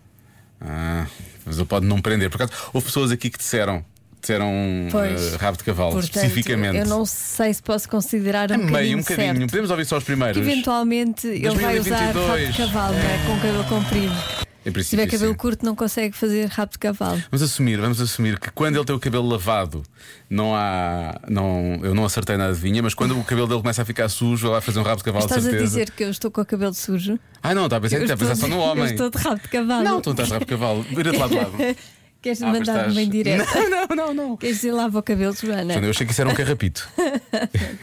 Ah, 0.61 1.07
mas 1.45 1.57
ele 1.59 1.67
pode 1.67 1.85
não 1.87 2.01
prender. 2.01 2.31
Por 2.31 2.41
acaso, 2.43 2.53
houve 2.73 2.87
pessoas 2.87 3.11
aqui 3.11 3.29
que 3.29 3.37
disseram, 3.39 3.85
disseram 4.21 4.51
Pois. 4.91 5.35
eh, 5.35 5.37
rabo 5.37 5.59
de 5.59 5.65
cavalo, 5.65 5.93
Portanto, 5.93 6.15
especificamente. 6.17 6.77
Eu 6.79 6.87
não 6.87 7.05
sei 7.05 7.53
se 7.53 7.63
posso 7.63 7.89
considerar 7.89 8.51
um 8.51 8.55
É 8.55 8.57
meio, 8.57 8.69
bocadinho 8.71 8.99
um 8.99 9.01
bocadinho. 9.03 9.27
certo. 9.37 9.51
Podemos 9.51 9.71
ouvir 9.71 9.85
só 9.85 9.99
os 9.99 10.05
primeiros. 10.05 10.37
eventualmente 10.41 11.27
ele 11.27 11.51
vai 11.51 11.79
usar 11.79 11.97
rabo 11.97 12.13
2022. 12.15 12.53
de 12.53 12.57
cavalo, 12.63 12.95
não 12.95 13.01
é? 13.03 13.19
Com 13.27 13.37
cabelo 13.41 13.65
comprido. 13.65 14.44
Se 14.64 14.90
tiver 14.90 15.06
cabelo 15.06 15.33
sim. 15.33 15.37
curto, 15.37 15.64
não 15.66 15.75
consegue 15.76 16.16
fazer 16.16 16.47
rabo 16.47 16.73
de 16.73 16.78
cavalo. 16.78 17.23
Vamos 17.30 17.42
assumir, 17.42 17.78
vamos 17.80 18.00
assumir 18.00 18.38
que 18.38 18.50
quando 18.50 18.76
ele 18.76 18.85
tem 18.85 18.97
o 18.97 18.99
cabelo 18.99 19.26
lavado, 19.28 19.83
não 20.28 20.54
há. 20.54 21.21
Não, 21.28 21.78
eu 21.83 21.94
não 21.94 22.04
acertei 22.04 22.37
na 22.37 22.47
adivinha, 22.49 22.83
mas 22.83 22.94
quando 22.94 23.18
o 23.18 23.23
cabelo 23.25 23.47
dele 23.47 23.61
começa 23.61 23.83
a 23.83 23.85
ficar 23.85 24.09
sujo, 24.09 24.47
ele 24.47 24.52
vai 24.52 24.61
fazer 24.62 24.78
um 24.78 24.83
rabo 24.83 24.97
de 24.99 25.04
cavalo 25.04 25.26
de 25.26 25.33
Estás 25.33 25.47
a 25.47 25.50
certeza. 25.50 25.71
dizer 25.71 25.90
que 25.90 26.02
eu 26.04 26.11
estou 26.11 26.30
com 26.30 26.40
o 26.40 26.47
cabelo 26.47 26.73
sujo? 26.75 27.18
Ah, 27.42 27.54
não, 27.54 27.64
está 27.64 27.76
a 27.76 27.80
pensar, 27.80 27.97
Eu 27.97 28.02
está 28.02 28.14
a 28.14 28.16
pensar 28.16 28.37
só 28.37 28.47
no 28.49 28.56
eu 28.56 28.61
homem. 28.61 28.85
estou 28.87 29.11
de 29.11 29.18
rabo 29.18 29.40
de 29.42 29.49
cavalo. 29.49 29.85
Não, 29.85 30.00
tu 30.00 30.06
não 30.06 30.12
estás 30.12 30.28
de 30.28 30.33
rabo 30.35 30.44
de 30.47 30.50
cavalo. 30.50 30.83
Vira-te 30.83 31.18
lá 31.18 31.26
de 31.28 31.35
lado. 31.35 31.52
Queres 32.25 32.40
Ah, 32.43 32.47
mas 32.47 32.59
mandar-me 32.61 32.78
estás- 32.81 32.95
bem 32.95 33.09
direto? 33.11 33.47
Não, 33.69 33.69
não, 33.71 33.87
não, 33.97 34.14
não. 34.14 34.37
Queres 34.38 34.57
dizer 34.57 34.73
lava 34.73 34.99
o 34.99 35.02
cabelo, 35.02 35.35
Joana? 35.37 35.75
Eu 35.75 35.90
achei 35.90 36.07
que 36.07 36.12
isso 36.12 36.23
era 36.23 36.31
um 36.31 36.35
carrapito. 36.35 36.88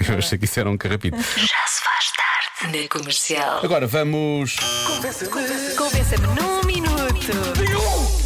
Eu 0.10 0.18
achei 0.18 0.38
que 0.40 0.46
isso 0.46 0.60
era 0.60 0.68
um 0.70 0.78
carrapito. 0.78 1.16
Já 1.18 1.68
se 1.68 1.84
faz 1.84 2.12
tarde 2.64 2.82
na 2.82 2.88
comercial. 2.90 3.64
Agora 3.64 3.86
vamos. 3.86 4.56
Convença-me 5.78 6.26
num 6.28 6.66
minuto. 6.66 7.32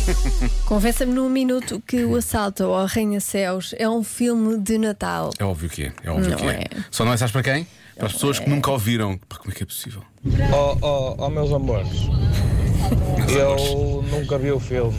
Convença-me 0.65 1.13
num 1.13 1.29
minuto 1.29 1.84
que 1.86 2.05
o 2.05 2.15
assalto 2.15 2.63
ao 2.63 2.75
Arranha-Céus 2.84 3.75
é 3.77 3.89
um 3.89 4.03
filme 4.03 4.57
de 4.57 4.77
Natal. 4.77 5.31
É 5.38 5.43
óbvio 5.43 5.69
que 5.69 5.84
é. 5.84 5.93
É 6.03 6.10
óbvio 6.12 6.29
Não 6.31 6.38
que 6.38 6.45
é. 6.45 6.62
é. 6.62 6.67
Só 6.91 7.03
não 7.03 7.12
é 7.13 7.17
sabes 7.17 7.34
para 7.34 7.43
quem? 7.43 7.67
Para 7.98 8.07
as 8.07 8.13
pessoas 8.13 8.39
que 8.39 8.50
nunca 8.50 8.72
ouviram. 8.72 9.17
Pá, 9.27 9.36
como 9.38 9.51
é 9.51 9.55
que 9.55 9.63
é 9.63 9.65
possível? 9.65 10.01
Oh, 10.53 10.77
oh, 10.81 11.15
oh, 11.19 11.29
meus 11.29 11.51
amores, 11.51 11.89
eu 13.29 14.01
nunca 14.10 14.38
vi 14.39 14.51
o 14.51 14.60
filme, 14.60 14.93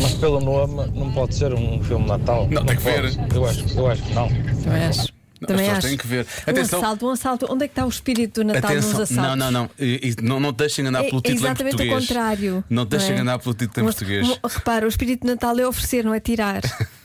mas 0.00 0.14
pelo 0.14 0.40
nome 0.40 0.90
não 0.94 1.10
pode 1.12 1.34
ser 1.34 1.52
um 1.54 1.82
filme 1.82 2.04
de 2.04 2.10
Natal. 2.10 2.48
Não, 2.50 2.64
tem 2.64 2.76
que 2.76 2.82
pode. 2.82 3.00
ver. 3.16 3.34
Eu 3.34 3.44
acho, 3.46 3.78
eu 3.78 3.86
acho 3.88 4.02
que 4.02 4.12
não. 4.14 4.28
Também 4.28 4.84
acho. 4.84 5.20
Não, 5.40 5.46
Também 5.46 5.70
as 5.70 5.78
pessoas 5.78 5.78
acho. 5.78 5.88
têm 5.88 5.96
que 5.96 6.06
ver. 6.06 6.26
Um 6.46 6.50
Atenção. 6.50 6.78
assalto, 6.80 7.06
um 7.06 7.10
assalto. 7.10 7.46
Onde 7.50 7.64
é 7.64 7.68
que 7.68 7.72
está 7.72 7.86
o 7.86 7.88
espírito 7.88 8.42
do 8.42 8.46
Natal 8.52 8.74
nos 8.74 8.84
Atenção, 8.84 9.02
assaltos? 9.02 9.16
não, 9.16 9.36
não, 9.36 9.50
não. 9.50 9.70
E- 9.78 10.14
e 10.18 10.22
não, 10.22 10.38
não 10.38 10.52
te 10.52 10.56
deixem 10.58 10.82
enganar 10.82 11.04
É- 11.04 11.08
pelo 11.08 11.18
é 11.18 11.22
título 11.22 11.32
em 11.32 11.50
exatamente 11.50 11.74
o 11.74 11.78
português. 11.78 12.06
contrário, 12.08 12.64
Não 12.68 12.84
te 12.84 12.88
deixem 12.90 13.08
não 13.08 13.16
é? 13.16 13.20
enganar 13.22 13.38
pelo 13.38 13.54
título 13.54 13.72
em 13.78 13.80
Um- 13.80 13.84
português. 13.92 14.28
um- 14.28 14.36
repara, 14.46 14.84
o 14.84 14.88
espírito 14.90 15.22
de 15.22 15.28
Natal 15.32 15.58
é 15.58 15.66
oferecer, 15.66 16.04
não 16.04 16.12
é 16.12 16.20
tirar. 16.20 16.60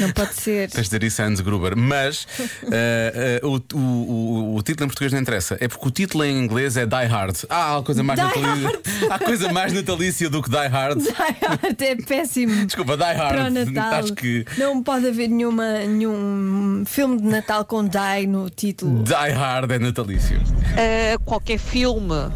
não 0.00 0.12
pode 0.12 0.34
ser. 0.34 0.70
Tens 0.70 0.88
de 0.88 0.98
dizer 0.98 1.02
isso 1.04 1.22
a 1.22 1.26
Hans 1.26 1.40
Gruber. 1.40 1.76
Mas 1.76 2.26
eh, 2.70 3.40
eh, 3.42 3.46
o, 3.46 3.60
o, 3.74 4.56
o, 4.56 4.62
título 4.62 4.86
em 4.86 4.88
português 4.88 5.12
não 5.12 5.20
interessa. 5.20 5.56
É 5.60 5.68
porque 5.68 5.88
o 5.88 5.90
título 5.90 6.24
em 6.24 6.38
inglês 6.38 6.76
é 6.76 6.86
Die 6.86 7.06
Hard. 7.06 7.36
Ah, 7.48 7.76
há 7.76 7.82
coisa 7.82 8.02
mais 8.02 8.18
natalícia. 8.18 8.80
Há 9.10 9.18
coisa 9.18 9.52
mais 9.52 9.72
natalícia 9.72 10.28
do 10.28 10.42
que 10.42 10.50
Die 10.50 10.66
Hard. 10.66 10.98
Die 11.02 11.12
Hard 11.12 11.82
é 11.82 11.96
péssimo. 11.96 12.66
Desculpa, 12.66 12.96
Die 12.96 13.04
Hard. 13.04 13.36
Para 13.36 13.44
o 13.46 13.50
Natal. 13.50 14.00
Acho 14.00 14.14
que 14.14 14.44
Não 14.56 14.82
pode 14.82 15.08
haver 15.08 15.28
nenhuma, 15.28 15.80
nenhum 15.80 16.82
filme 16.86 17.20
de 17.20 17.26
Natal 17.26 17.64
com 17.64 17.84
Die 17.84 18.26
no 18.26 18.50
título. 18.50 19.02
Die 19.02 19.32
Hard 19.32 19.70
é 19.70 19.78
natalício. 19.78 20.38
Uh, 20.38 21.18
qualquer 21.24 21.58
filme 21.58 22.30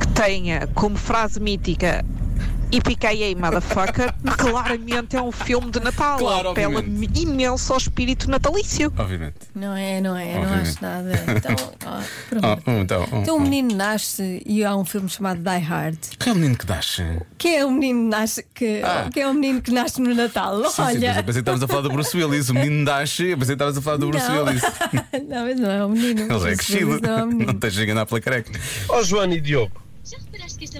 que 0.00 0.08
tenha 0.08 0.66
como 0.74 0.96
frase 0.96 1.40
mítica 1.40 2.04
IPKA 2.70 3.38
Motherfucker, 3.38 4.12
claramente 4.36 5.16
é 5.16 5.22
um 5.22 5.30
filme 5.32 5.70
de 5.70 5.80
Natal. 5.80 6.18
Claro, 6.18 6.50
Apela 6.50 6.78
obviamente. 6.78 7.22
imenso 7.22 7.72
ao 7.72 7.78
espírito 7.78 8.28
natalício. 8.30 8.92
Obviamente. 8.96 9.36
Não 9.54 9.74
é, 9.76 10.00
não 10.00 10.16
é, 10.16 10.34
não 10.34 10.42
Obviamente. 10.42 10.68
acho 10.68 10.82
nada. 10.82 11.12
Então, 11.36 11.56
ó, 11.86 12.00
pronto. 12.28 12.62
Oh, 12.66 12.70
oh, 12.70 12.80
então, 12.80 13.08
oh, 13.12 13.16
Então 13.16 13.36
um 13.36 13.38
oh. 13.38 13.42
menino 13.42 13.74
nasce 13.74 14.42
e 14.44 14.64
há 14.64 14.76
um 14.76 14.84
filme 14.84 15.08
chamado 15.08 15.40
Die 15.40 15.64
Hard. 15.64 15.98
Que 16.18 16.28
é 16.28 16.32
o 16.32 16.34
menino 16.34 16.56
que 16.56 16.66
nasce? 16.68 17.02
Que 17.38 17.48
é 17.48 17.66
um 17.66 17.70
menino 17.70 18.08
nasce 18.08 18.44
que, 18.54 18.82
Ah. 18.82 19.08
que 19.12 19.20
é 19.20 19.28
um 19.28 19.34
menino 19.34 19.62
que 19.62 19.70
nasce 19.70 20.00
no 20.00 20.14
Natal. 20.14 20.56
Sim, 20.64 20.70
sim, 20.70 20.82
mas 20.82 20.96
Olha. 20.96 21.06
eu 21.08 21.14
pensei 21.14 21.24
que 21.24 21.38
estávamos 21.38 21.62
a 21.62 21.68
falar 21.68 21.80
do 21.82 21.90
Bruce 21.90 22.16
Willis. 22.16 22.48
O 22.50 22.54
menino 22.54 22.84
nasce. 22.84 23.26
Eu 23.28 23.38
pensei 23.38 23.54
que 23.56 23.62
estavas 23.62 23.78
a 23.78 23.82
falar 23.82 23.96
do 23.96 24.08
Bruce 24.08 24.28
Não. 24.28 24.44
Willis. 24.44 24.62
não, 25.28 25.44
mas 25.46 25.60
não 25.60 25.70
é 25.70 25.86
um 25.86 25.88
menino. 25.90 26.22
Ele 26.22 26.28
já 26.28 26.34
é 26.34 26.38
Bruce 26.38 26.56
crescido. 26.56 27.00
Não 27.00 27.18
é 27.18 27.22
um 27.22 27.26
menino. 27.26 27.46
Não 27.46 27.54
te 27.54 27.60
deixes 27.60 27.78
enganar 27.78 28.06
pela 28.06 28.20
careca. 28.20 28.50
Ó 28.88 29.02
Joana 29.02 29.34
e 29.34 29.40
Diogo. 29.40 29.85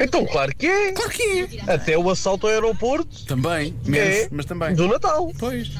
Então, 0.01 0.25
claro 0.27 0.55
que 0.57 0.67
é. 0.67 0.93
Claro 0.93 1.11
que 1.11 1.23
é. 1.67 1.73
Até 1.73 1.99
o 1.99 2.09
assalto 2.11 2.47
ao 2.47 2.53
aeroporto. 2.53 3.25
Também, 3.27 3.75
menos, 3.85 4.09
é 4.09 4.29
mas 4.31 4.47
também. 4.47 4.75
Do 4.75 4.87
Natal. 4.89 5.33
Pois. 5.39 5.71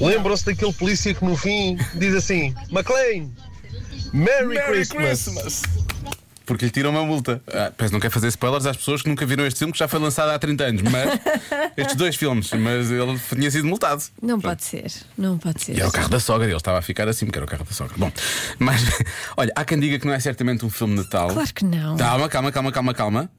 Lembram-se 0.00 0.44
daquele 0.44 0.72
polícia 0.72 1.14
que 1.14 1.24
no 1.24 1.36
fim 1.36 1.78
diz 1.94 2.14
assim: 2.14 2.54
McLean, 2.70 3.30
Merry, 4.12 4.48
Merry 4.48 4.86
Christmas. 4.86 5.24
Christmas. 5.24 5.62
Porque 6.48 6.64
lhe 6.64 6.70
tiram 6.70 6.88
uma 6.88 7.04
multa. 7.04 7.42
Ah, 7.46 7.70
pois 7.76 7.90
não 7.90 8.00
quer 8.00 8.10
fazer 8.10 8.28
spoilers 8.28 8.64
às 8.64 8.74
pessoas 8.74 9.02
que 9.02 9.08
nunca 9.10 9.26
viram 9.26 9.44
este 9.46 9.58
filme, 9.58 9.70
que 9.70 9.78
já 9.78 9.86
foi 9.86 10.00
lançado 10.00 10.30
há 10.30 10.38
30 10.38 10.64
anos. 10.64 10.82
Mas 10.82 11.20
estes 11.76 11.94
dois 11.94 12.16
filmes, 12.16 12.50
mas 12.54 12.90
ele 12.90 13.20
tinha 13.34 13.50
sido 13.50 13.68
multado. 13.68 14.02
Não 14.22 14.40
pode 14.40 14.64
ser. 14.64 14.90
Não 15.16 15.36
pode 15.36 15.62
ser. 15.62 15.76
E 15.76 15.80
era 15.80 15.88
o 15.90 15.92
carro 15.92 16.08
da 16.08 16.18
sogra, 16.18 16.46
ele 16.46 16.56
estava 16.56 16.78
a 16.78 16.82
ficar 16.82 17.06
assim, 17.06 17.26
porque 17.26 17.38
era 17.38 17.44
o 17.44 17.48
carro 17.48 17.64
da 17.64 17.72
sogra. 17.72 17.94
Bom, 17.98 18.10
mas 18.58 18.80
olha, 19.36 19.52
há 19.54 19.62
quem 19.62 19.78
diga 19.78 19.98
que 19.98 20.06
não 20.06 20.14
é 20.14 20.20
certamente 20.20 20.64
um 20.64 20.70
filme 20.70 20.94
de 20.96 21.02
Natal. 21.02 21.28
Claro 21.28 21.54
que 21.54 21.64
não. 21.66 21.98
Calma, 21.98 22.28
calma, 22.30 22.50
calma, 22.50 22.72
calma, 22.72 22.94
calma. 22.94 23.30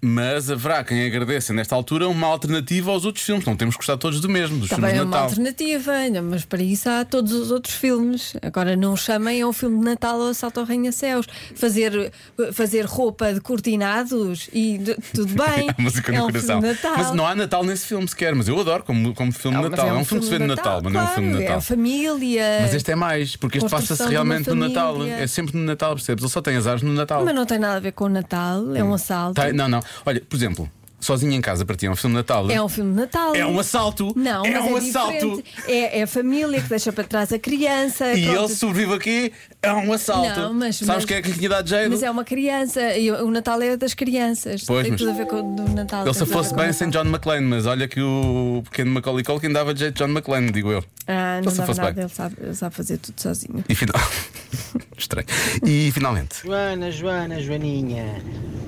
Mas 0.00 0.48
haverá 0.48 0.84
quem 0.84 1.04
agradeça 1.04 1.52
nesta 1.52 1.74
altura 1.74 2.08
uma 2.08 2.26
alternativa 2.28 2.90
aos 2.92 3.04
outros 3.04 3.24
filmes. 3.24 3.44
Não 3.44 3.56
temos 3.56 3.74
que 3.74 3.78
gostar 3.80 3.96
todos 3.96 4.20
do 4.20 4.28
mesmo, 4.28 4.58
dos 4.60 4.68
Também 4.68 4.90
filmes 4.90 4.94
é 4.94 4.98
de 5.00 5.06
uma 5.06 5.10
Natal. 5.10 5.24
alternativa, 5.28 5.92
ainda, 5.92 6.22
mas 6.22 6.44
para 6.44 6.62
isso 6.62 6.88
há 6.88 7.04
todos 7.04 7.32
os 7.32 7.50
outros 7.50 7.74
filmes. 7.74 8.34
Agora 8.40 8.76
não 8.76 8.96
chamem 8.96 9.42
a 9.42 9.46
um 9.48 9.52
filme 9.52 9.78
de 9.80 9.84
Natal 9.84 10.18
ou 10.20 10.28
Assalto 10.28 10.60
ao 10.60 10.66
Arranha-Céus. 10.66 11.26
Fazer, 11.56 12.12
fazer 12.52 12.84
roupa 12.84 13.34
de 13.34 13.40
cortinados 13.40 14.48
e 14.52 14.78
de- 14.78 14.94
tudo 15.12 15.34
bem. 15.42 15.68
A 15.76 15.82
música 15.82 16.12
é 16.12 16.18
no 16.18 16.24
um 16.24 16.26
coração. 16.28 16.60
filme 16.60 16.76
de 16.76 16.82
Natal. 16.82 16.94
Mas 16.96 17.12
não 17.16 17.26
há 17.26 17.34
Natal 17.34 17.64
nesse 17.64 17.86
filme 17.86 18.06
sequer, 18.06 18.34
mas 18.36 18.46
eu 18.46 18.58
adoro 18.60 18.84
como, 18.84 19.12
como 19.14 19.32
filme 19.32 19.56
de 19.56 19.62
Não, 19.62 19.70
mas 19.70 19.78
Natal. 19.78 19.96
É 19.96 19.98
um, 20.00 20.04
filme 20.04 20.20
que 20.20 20.26
se 20.26 20.30
vê 20.30 20.38
no 20.38 20.46
Natal, 20.46 20.80
mas 20.82 20.92
não 20.92 21.00
é 21.00 21.04
um 21.04 21.08
filme 21.08 21.28
de 21.28 21.32
claro, 21.32 21.42
Natal. 21.44 21.54
É 21.56 21.58
a 21.58 21.60
família. 21.60 22.58
Mas 22.62 22.74
este 22.74 22.92
é 22.92 22.94
mais, 22.94 23.34
porque 23.34 23.58
este 23.58 23.68
passa-se 23.68 24.00
uma 24.02 24.10
realmente 24.10 24.48
no 24.48 24.54
Natal. 24.54 25.02
É 25.04 25.26
sempre 25.26 25.56
no 25.56 25.64
Natal, 25.64 25.94
percebes? 25.96 26.22
Ele 26.22 26.30
só 26.30 26.40
tem 26.40 26.56
azares 26.56 26.82
no 26.82 26.92
Natal. 26.92 27.24
Mas 27.24 27.34
não 27.34 27.44
tem 27.44 27.58
nada 27.58 27.76
a 27.76 27.80
ver 27.80 27.92
com 27.92 28.04
o 28.04 28.08
Natal, 28.08 28.76
é 28.76 28.84
um 28.84 28.94
assalto. 28.94 29.34
Tá, 29.34 29.52
não, 29.52 29.68
não. 29.68 29.80
Olha, 30.04 30.20
por 30.20 30.36
exemplo, 30.36 30.70
Sozinho 31.00 31.32
em 31.32 31.40
Casa 31.40 31.64
para 31.64 31.76
ti 31.76 31.86
é 31.86 31.90
um 31.90 31.94
filme 31.96 32.14
de 32.14 32.18
Natal. 32.18 32.50
É 32.50 32.60
um 32.62 32.68
filme 32.68 32.90
de 32.92 33.00
Natal. 33.00 33.34
É 33.34 33.46
um 33.46 33.58
assalto. 33.58 34.12
Não, 34.16 34.44
É 34.44 34.50
mas 34.60 34.64
um 34.70 34.76
é 34.76 34.80
assalto. 34.80 35.42
É, 35.66 35.98
é 36.00 36.02
a 36.02 36.06
família 36.06 36.60
que 36.60 36.68
deixa 36.68 36.92
para 36.92 37.04
trás 37.04 37.32
a 37.32 37.38
criança. 37.38 38.12
E 38.14 38.24
pronto. 38.24 38.38
ele 38.46 38.48
sobrevive 38.54 38.94
aqui, 38.94 39.32
é 39.62 39.72
um 39.72 39.92
assalto. 39.92 40.40
Não, 40.40 40.52
mas- 40.54 40.76
Sabes 40.76 40.88
mas- 40.96 41.04
quem 41.04 41.16
é 41.18 41.22
que 41.22 41.28
lhe 41.28 41.34
tinha 41.38 41.48
dado 41.50 41.68
jeito? 41.68 41.90
Mas 41.90 42.02
é 42.02 42.10
uma 42.10 42.24
criança 42.24 42.96
e 42.96 43.10
o 43.12 43.26
o 43.28 43.30
Natal 43.30 43.60
é 43.62 43.76
das 43.76 43.94
crianças. 43.94 44.64
Pois, 44.66 44.82
tem 44.82 44.92
mas- 44.92 45.00
tudo 45.00 45.10
a 45.10 45.14
ver 45.14 45.26
com 45.26 45.36
o 45.40 45.68
Natal. 45.74 46.04
Ele 46.04 46.14
se 46.14 46.26
fosse 46.26 46.54
bem 46.54 46.70
o 46.70 46.74
sem. 46.74 46.88
John 46.90 47.02
McClane, 47.04 47.46
mas 47.46 47.66
olha 47.66 47.86
que 47.86 48.00
o 48.00 48.62
pequeno 48.70 48.90
Macaulay 48.92 49.22
Culkin 49.22 49.52
dava 49.52 49.72
de 49.74 49.80
jeito 49.80 49.94
de 49.94 49.98
John 50.04 50.10
McClane, 50.10 50.50
digo 50.50 50.72
eu. 50.72 50.82
Ah, 51.06 51.40
não 51.44 51.52
dá 51.52 51.64
fosse 51.66 51.78
nada, 51.80 51.92
bem. 51.92 52.04
ele 52.04 52.12
sabe, 52.12 52.36
ele 52.40 52.54
sabe 52.54 52.74
fazer 52.74 52.98
tudo 52.98 53.20
sozinho. 53.20 53.64
E 53.68 53.74
final... 53.74 53.94
Estranho. 54.96 55.26
E 55.64 55.90
finalmente. 55.92 56.38
Joana, 56.44 56.90
Joana, 56.90 57.40
Joaninha. 57.40 58.20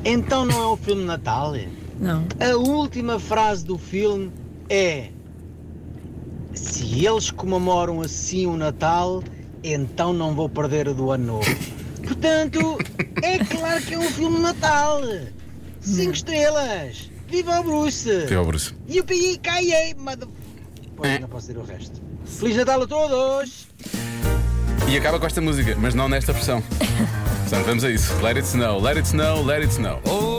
Então 0.04 0.44
não 0.44 0.62
é 0.62 0.68
um 0.72 0.76
filme 0.76 1.00
de 1.02 1.06
Natal? 1.08 1.54
Não. 2.00 2.26
A 2.40 2.56
última 2.56 3.20
frase 3.20 3.64
do 3.64 3.76
filme 3.76 4.32
é: 4.68 5.10
Se 6.54 7.04
eles 7.04 7.30
comemoram 7.30 8.00
assim 8.00 8.46
o 8.46 8.56
Natal, 8.56 9.22
então 9.62 10.12
não 10.12 10.34
vou 10.34 10.48
perder 10.48 10.88
o 10.88 10.94
do 10.94 11.10
ano 11.10 11.26
novo. 11.26 11.56
Portanto, 12.02 12.78
é 13.22 13.38
claro 13.44 13.82
que 13.82 13.94
é 13.94 13.98
um 13.98 14.10
filme 14.10 14.36
de 14.36 14.42
Natal. 14.42 15.02
Cinco 15.80 16.12
estrelas. 16.12 17.10
Viva 17.28 17.60
o 17.60 17.62
Bruce! 17.62 18.26
Viva 18.26 18.42
o 18.42 18.46
Bruce. 18.46 18.74
E 18.88 18.98
o 18.98 19.04
PI 19.04 19.38
caiei. 19.38 19.94
Pois, 20.96 21.20
não 21.20 21.28
posso 21.28 21.46
dizer 21.46 21.58
o 21.58 21.64
resto. 21.64 22.00
Feliz 22.24 22.56
Natal 22.56 22.82
a 22.82 22.86
todos! 22.86 23.68
E 24.88 24.96
acaba 24.96 25.20
com 25.20 25.26
esta 25.26 25.40
música, 25.40 25.76
mas 25.78 25.94
não 25.94 26.08
nesta 26.08 26.32
versão. 26.32 26.60
Portanto, 27.48 27.66
vamos 27.66 27.84
a 27.84 27.90
isso. 27.90 28.12
Let 28.20 28.36
it 28.36 28.48
snow, 28.48 28.80
let 28.80 28.96
it 28.96 29.06
snow, 29.06 29.44
let 29.44 29.62
it 29.62 29.72
snow. 29.72 30.00
Oh, 30.04 30.29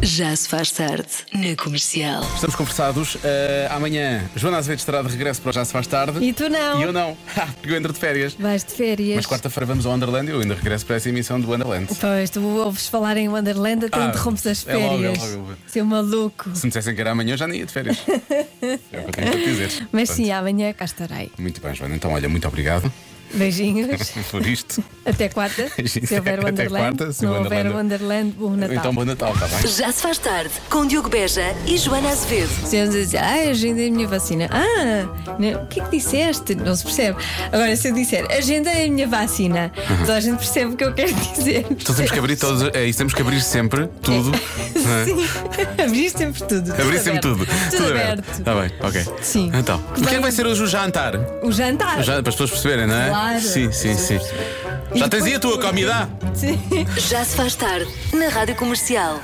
Já 0.00 0.34
se 0.34 0.48
faz 0.48 0.70
tarde 0.72 1.06
na 1.34 1.54
comercial. 1.62 2.22
Estamos 2.34 2.56
conversados. 2.56 3.18
eh, 3.22 3.68
amanhã, 3.70 4.24
Joana 4.34 4.56
Azevedo 4.56 4.78
estará 4.78 5.02
de 5.02 5.08
regresso 5.08 5.42
para 5.42 5.50
o 5.50 5.52
Já 5.52 5.64
Se 5.66 5.72
Faz 5.72 5.86
Tarde. 5.86 6.24
E 6.24 6.32
tu 6.32 6.48
não. 6.48 6.80
E 6.80 6.84
eu 6.84 6.94
não. 6.94 7.14
Porque 7.60 7.70
eu 7.70 7.76
entro 7.76 7.92
de 7.92 7.98
férias. 7.98 8.32
Vais 8.38 8.64
de 8.64 8.72
férias. 8.72 9.16
Mas 9.16 9.26
quarta-feira 9.26 9.66
vamos 9.66 9.84
ao 9.84 9.92
Wonderland 9.92 10.30
e 10.30 10.34
eu 10.34 10.40
ainda 10.40 10.54
regresso 10.54 10.86
para 10.86 10.96
essa 10.96 11.10
emissão 11.10 11.38
do 11.38 11.50
Wonderland. 11.50 11.88
Pois, 12.00 12.30
tu 12.30 12.40
ouves 12.40 12.86
falar 12.88 13.18
em 13.18 13.28
Wonderland, 13.28 13.84
até 13.84 13.98
Ah, 14.00 14.06
interrompes 14.06 14.46
as 14.46 14.66
é 14.66 14.74
logo, 14.76 14.86
é 14.86 14.98
férias. 14.98 15.34
logo. 15.34 15.52
Seu 15.66 15.84
maluco. 15.84 16.50
Se 16.54 16.64
me 16.64 16.70
dissessem 16.70 16.94
que 16.94 17.00
era 17.02 17.10
amanhã, 17.10 17.34
eu 17.34 17.36
já 17.36 17.46
nem 17.46 17.58
ia 17.58 17.66
de 17.66 17.72
férias. 17.72 17.98
é 18.08 18.74
o 18.74 18.78
que 18.78 18.96
eu 18.96 19.12
tenho 19.12 19.30
para 19.30 19.38
te 19.40 19.44
dizer. 19.44 19.88
Mas 19.92 20.08
Portanto, 20.08 20.16
sim, 20.26 20.30
amanhã 20.32 20.72
cá 20.72 20.86
estarei. 20.86 21.30
Muito 21.38 21.60
bem, 21.60 21.74
Joana. 21.74 21.94
Então, 21.96 22.12
olha, 22.12 22.30
muito 22.30 22.48
obrigado 22.48 22.90
Beijinhos. 23.34 24.10
por 24.30 24.46
isto. 24.46 24.82
Até 25.04 25.28
quarta. 25.28 25.68
Se 25.86 26.14
houver 26.14 26.46
Até 26.46 26.66
quarta, 26.68 27.12
se 27.12 27.24
não 27.24 27.42
houver 27.42 27.66
Wonderland- 27.70 28.34
bom 28.36 28.50
Natal. 28.56 28.76
Então, 28.76 28.94
bom 28.94 29.04
Natal, 29.04 29.32
está 29.32 29.46
bem? 29.46 29.66
Já 29.66 29.92
se 29.92 30.02
faz 30.02 30.18
tarde 30.18 30.50
com 30.68 30.86
Diogo 30.86 31.08
Beja 31.08 31.54
e 31.66 31.76
Joana 31.78 32.10
Azevedo. 32.10 32.50
Se 32.66 32.76
eu 32.76 32.88
dizer, 32.88 33.18
ah, 33.18 33.50
agendei 33.50 33.88
a 33.88 33.90
minha 33.90 34.06
vacina. 34.08 34.48
Ah, 34.52 35.36
não, 35.38 35.62
o 35.62 35.66
que 35.66 35.80
é 35.80 35.84
que 35.84 35.90
disseste? 35.96 36.54
Não 36.54 36.74
se 36.74 36.84
percebe. 36.84 37.18
Agora, 37.50 37.74
se 37.76 37.88
eu 37.88 37.94
disser, 37.94 38.26
agendei 38.30 38.86
a 38.86 38.90
minha 38.90 39.06
vacina, 39.08 39.72
toda 40.00 40.16
a 40.16 40.20
gente 40.20 40.38
percebe 40.38 40.74
o 40.74 40.76
que 40.76 40.84
eu 40.84 40.92
quero 40.92 41.12
dizer. 41.14 41.66
Então 41.70 41.94
temos 41.94 42.10
que 42.10 42.18
abrir 42.18 42.36
todos. 42.36 42.62
É 42.74 42.84
isso, 42.84 42.98
temos 42.98 43.14
que 43.14 43.22
abrir 43.22 43.40
sempre 43.40 43.86
tudo. 44.02 44.32
é? 44.36 45.04
Sim, 45.04 45.82
abrir 45.82 46.10
sempre 46.10 46.42
tudo. 46.44 46.72
Abrir 46.72 46.98
sempre 46.98 47.18
aberto. 47.18 47.22
tudo. 47.22 47.46
Tudo, 47.70 47.90
aberto. 47.90 48.38
Está 48.38 48.54
bem, 48.54 48.70
ok. 48.80 49.06
Sim. 49.22 49.50
Então, 49.54 49.82
o 49.96 50.02
que 50.02 50.08
é 50.08 50.14
que 50.14 50.20
vai 50.20 50.32
ser 50.32 50.46
hoje 50.46 50.62
o 50.62 50.66
jantar? 50.66 51.14
O 51.42 51.50
jantar. 51.52 52.04
Para 52.04 52.18
as 52.18 52.22
pessoas 52.22 52.50
perceberem, 52.50 52.86
não 52.86 52.94
é? 52.94 53.19
Claro. 53.20 53.40
Sim, 53.42 53.70
sim, 53.70 53.94
sim. 53.98 54.18
Já 54.94 55.06
tens 55.06 55.24
aí 55.24 55.34
a 55.34 55.40
tua 55.40 55.60
comida? 55.60 56.08
Sim. 56.34 56.58
Já 56.96 57.22
se 57.22 57.36
faz 57.36 57.54
tarde 57.54 57.86
na 58.14 58.28
Rádio 58.28 58.56
Comercial. 58.56 59.20